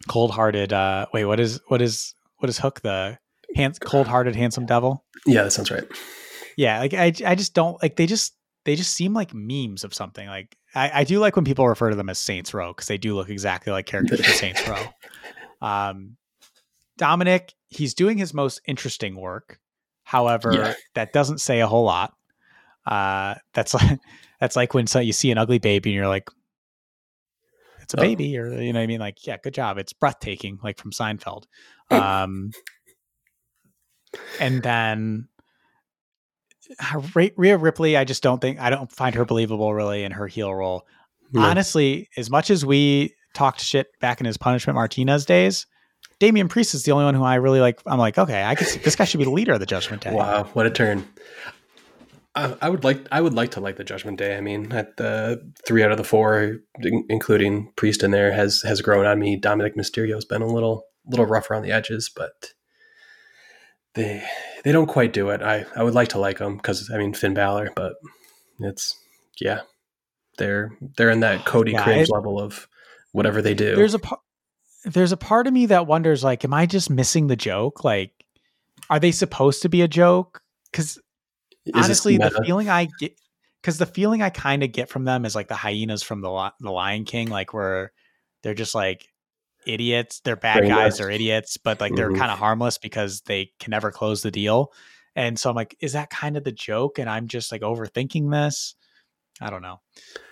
[0.08, 0.72] Cold hearted.
[0.74, 3.18] Uh, wait, what is what is what is Hook the
[3.56, 5.04] hands cold hearted handsome devil?
[5.26, 5.86] Yeah, that sounds right.
[6.58, 8.36] Yeah, like I I just don't like they just
[8.66, 10.28] they just seem like memes of something.
[10.28, 12.98] Like I, I do like when people refer to them as Saints Row because they
[12.98, 14.82] do look exactly like characters from Saints Row.
[15.62, 16.18] Um,
[16.98, 19.58] Dominic, he's doing his most interesting work.
[20.04, 20.74] However, Yeah.
[20.94, 22.14] that doesn't say a whole lot.
[22.86, 24.00] Uh, that's like
[24.40, 26.30] that's like when so you see an ugly baby and you're like,
[27.86, 28.02] it's a Oh.
[28.02, 29.00] baby, or you know what I mean?
[29.00, 29.78] Like, yeah, good job.
[29.78, 31.44] It's breathtaking, like from Seinfeld.
[31.92, 32.52] Um,
[34.40, 35.28] and then
[36.80, 37.02] uh,
[37.38, 40.54] Rhea Ripley, I just don't think I don't find her believable really in her heel
[40.54, 40.86] role.
[41.36, 45.68] honestly, as much as we talked shit back in his punishment Martinez days,
[46.20, 47.82] Damian Priest is the only one who I really like.
[47.86, 50.02] I'm like, okay, I can see this guy should be the leader of the Judgment
[50.02, 50.14] Day.
[50.14, 51.06] Wow, what a turn!
[52.36, 54.36] I, I would like, I would like to like the Judgment Day.
[54.36, 56.58] I mean, at the three out of the four,
[57.10, 59.38] including Priest in there, has has grown on me.
[59.38, 62.54] Dominic Mysterio has been a little, little rough around the edges, but
[63.94, 64.24] they
[64.64, 65.42] they don't quite do it.
[65.42, 67.94] I I would like to like them because I mean Finn Balor, but
[68.60, 68.98] it's
[69.40, 69.62] yeah,
[70.38, 72.68] they're they're in that Cody yeah, cringe it, level of
[73.14, 73.76] whatever they do.
[73.76, 74.20] There's a part.
[74.84, 77.84] there's a part of me that wonders like, am I just missing the joke?
[77.84, 78.12] Like,
[78.90, 80.42] are they supposed to be a joke?
[80.70, 81.00] Because
[81.74, 83.18] honestly, the feeling I get
[83.62, 86.52] because the feeling I kind of get from them is like the hyenas from the
[86.60, 87.92] the Lion King, like where
[88.44, 89.08] they're just like
[89.66, 90.20] idiots.
[90.20, 90.98] They're bad guys.
[90.98, 92.20] They're idiots, but like they're mm-hmm.
[92.20, 94.72] kind of harmless because they can never close the deal.
[95.16, 97.00] And so I'm like, is that kind of the joke?
[97.00, 98.76] And I'm just like overthinking this.
[99.42, 99.80] I don't know.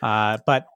[0.01, 0.67] Uh, but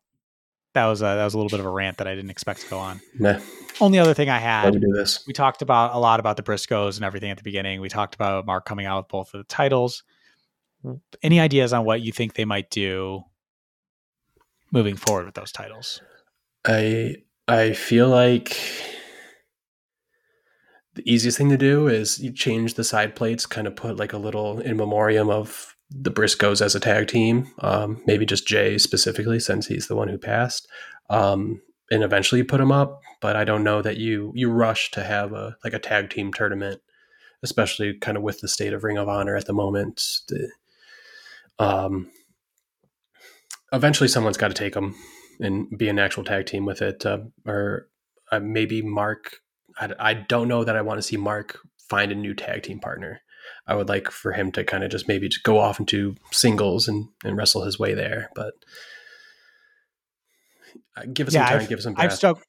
[0.74, 2.62] that was a, that was a little bit of a rant that I didn't expect
[2.62, 3.02] to go on.
[3.20, 3.40] Nah.
[3.80, 4.80] Only other thing I had.
[4.80, 5.24] do this.
[5.28, 7.82] We talked about a lot about the Briscoes and everything at the beginning.
[7.82, 10.04] We talked about Mark coming out with both of the titles.
[11.22, 13.24] Any ideas on what you think they might do
[14.72, 16.02] moving forward with those titles?
[16.66, 17.18] I
[17.48, 18.58] I feel like
[20.96, 24.14] the easiest thing to do is you change the side plates, kind of put like
[24.14, 27.48] a little in memoriam of the Briscoes as a tag team.
[27.60, 30.68] Um, maybe just Jay specifically, since he's the one who passed,
[31.10, 33.02] um, and eventually you put him up.
[33.22, 36.34] But I don't know that you you rush to have a like a tag team
[36.34, 36.82] tournament,
[37.44, 40.22] especially kind of with the state of Ring of Honor at the moment.
[40.28, 40.50] The,
[41.60, 42.10] um,
[43.72, 44.96] eventually, someone's got to take them
[45.40, 47.06] and be an actual tag team with it.
[47.06, 47.88] Uh, or
[48.32, 49.38] uh, maybe Mark.
[49.80, 52.80] I, I don't know that I want to see Mark find a new tag team
[52.80, 53.22] partner.
[53.66, 56.88] I would like for him to kind of just maybe just go off into singles
[56.88, 58.30] and, and wrestle his way there.
[58.36, 58.54] But
[60.96, 62.44] uh, give us yeah, some time, I've, give us some I've struggled.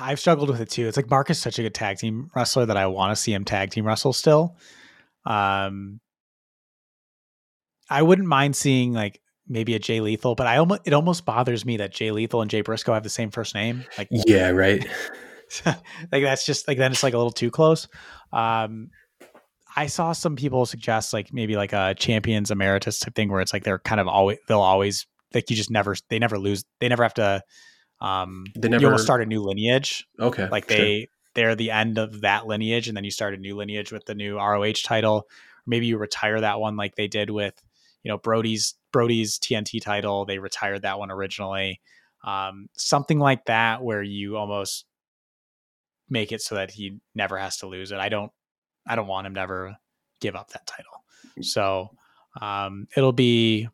[0.00, 0.88] I've struggled with it too.
[0.88, 3.32] It's like Mark is such a good tag team wrestler that I want to see
[3.32, 4.56] him tag team wrestle still.
[5.24, 6.00] Um,
[7.90, 11.64] I wouldn't mind seeing like maybe a Jay Lethal, but I almost it almost bothers
[11.64, 13.84] me that Jay Lethal and Jay Briscoe have the same first name.
[13.96, 14.86] Like yeah, right.
[15.66, 17.88] like that's just like then it's like a little too close.
[18.32, 18.90] Um,
[19.76, 23.52] I saw some people suggest like maybe like a champions emeritus type thing where it's
[23.52, 26.88] like they're kind of always they'll always like you just never they never lose they
[26.88, 27.42] never have to
[28.00, 30.06] um they never you almost start a new lineage.
[30.18, 30.48] Okay.
[30.48, 31.06] Like they sure.
[31.34, 34.14] they're the end of that lineage and then you start a new lineage with the
[34.14, 35.28] new ROH title.
[35.66, 37.54] Maybe you retire that one like they did with
[38.02, 40.24] you know Brodie's Brodie's TNT title.
[40.24, 41.80] They retired that one originally.
[42.24, 44.84] Um, something like that where you almost
[46.10, 47.98] make it so that he never has to lose it.
[47.98, 48.32] I don't
[48.86, 49.76] I don't want him to ever
[50.20, 51.04] give up that title.
[51.42, 51.90] So
[52.40, 53.68] um, it'll be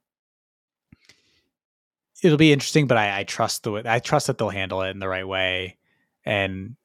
[2.22, 4.99] it'll be interesting, but I, I trust the I trust that they'll handle it in
[4.99, 5.79] the right way.
[6.27, 6.77] And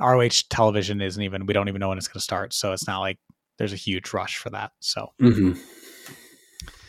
[0.00, 2.86] ROH television isn't even we don't even know when it's going to start, so it's
[2.86, 3.18] not like
[3.58, 4.72] there's a huge rush for that.
[4.80, 5.12] So.
[5.20, 5.60] Mm-hmm.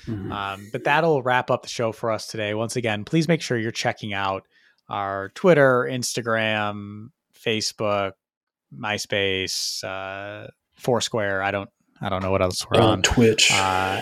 [0.07, 0.31] Mm-hmm.
[0.31, 2.53] Um, but that'll wrap up the show for us today.
[2.53, 4.43] Once again, please make sure you're checking out
[4.89, 8.13] our Twitter, Instagram, Facebook,
[8.73, 11.43] MySpace, uh, Foursquare.
[11.43, 11.69] I don't,
[12.01, 13.01] I don't know what else we're uh, on.
[13.01, 14.01] Twitch, uh,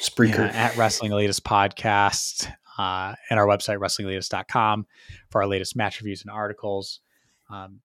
[0.00, 4.86] Spreaker, yeah, at Wrestling Elitist Podcast, uh, and our website wrestlingelitist.com
[5.30, 7.00] for our latest match reviews and articles.
[7.50, 7.80] Um,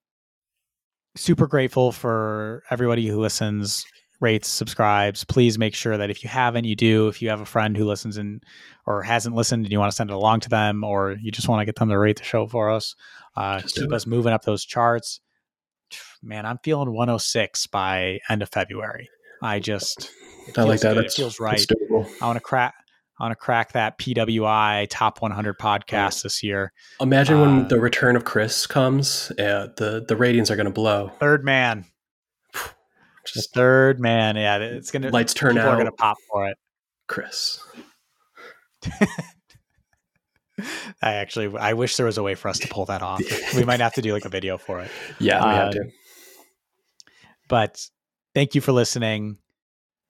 [1.16, 3.86] super grateful for everybody who listens
[4.20, 5.24] rates, subscribes.
[5.24, 7.08] Please make sure that if you haven't, you do.
[7.08, 8.44] If you have a friend who listens and
[8.86, 11.48] or hasn't listened and you want to send it along to them, or you just
[11.48, 12.96] want to get them to rate the show for us,
[13.36, 15.20] uh, keep us moving up those charts.
[16.24, 19.10] Man, I'm feeling 106 by end of February.
[19.42, 20.12] I just
[20.58, 20.98] I like that.
[20.98, 21.64] It feels right.
[22.22, 22.74] I want to crack.
[23.20, 26.74] I want to crack that PWI top 100 podcast this year.
[27.00, 30.72] Imagine uh, when the return of Chris comes, uh, the the ratings are going to
[30.72, 31.12] blow.
[31.20, 31.86] Third man,
[33.26, 34.36] just the third man.
[34.36, 35.68] Yeah, it's gonna lights turn out.
[35.68, 36.58] Are gonna pop for it.
[37.08, 37.60] Chris.
[41.02, 43.22] I actually, I wish there was a way for us to pull that off.
[43.56, 44.90] we might have to do like a video for it.
[45.20, 45.82] Yeah, we um, have to.
[45.82, 45.92] Um,
[47.48, 47.86] but
[48.34, 49.38] thank you for listening.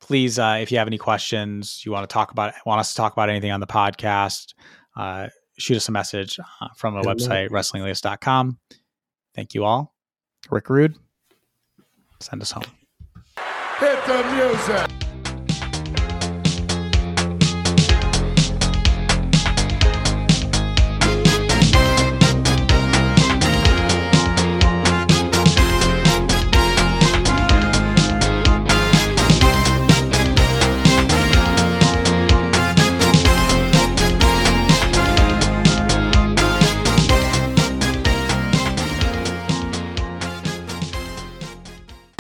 [0.02, 2.96] Please, uh, if you have any questions, you want to talk about, want us to
[2.96, 4.54] talk about anything on the podcast,
[4.96, 8.60] uh, shoot us a message uh, from our website, wrestlingelitist.com.
[9.34, 9.96] Thank you all.
[10.52, 10.96] Rick Rude,
[12.22, 12.66] send us home.
[13.80, 15.05] Hit the music.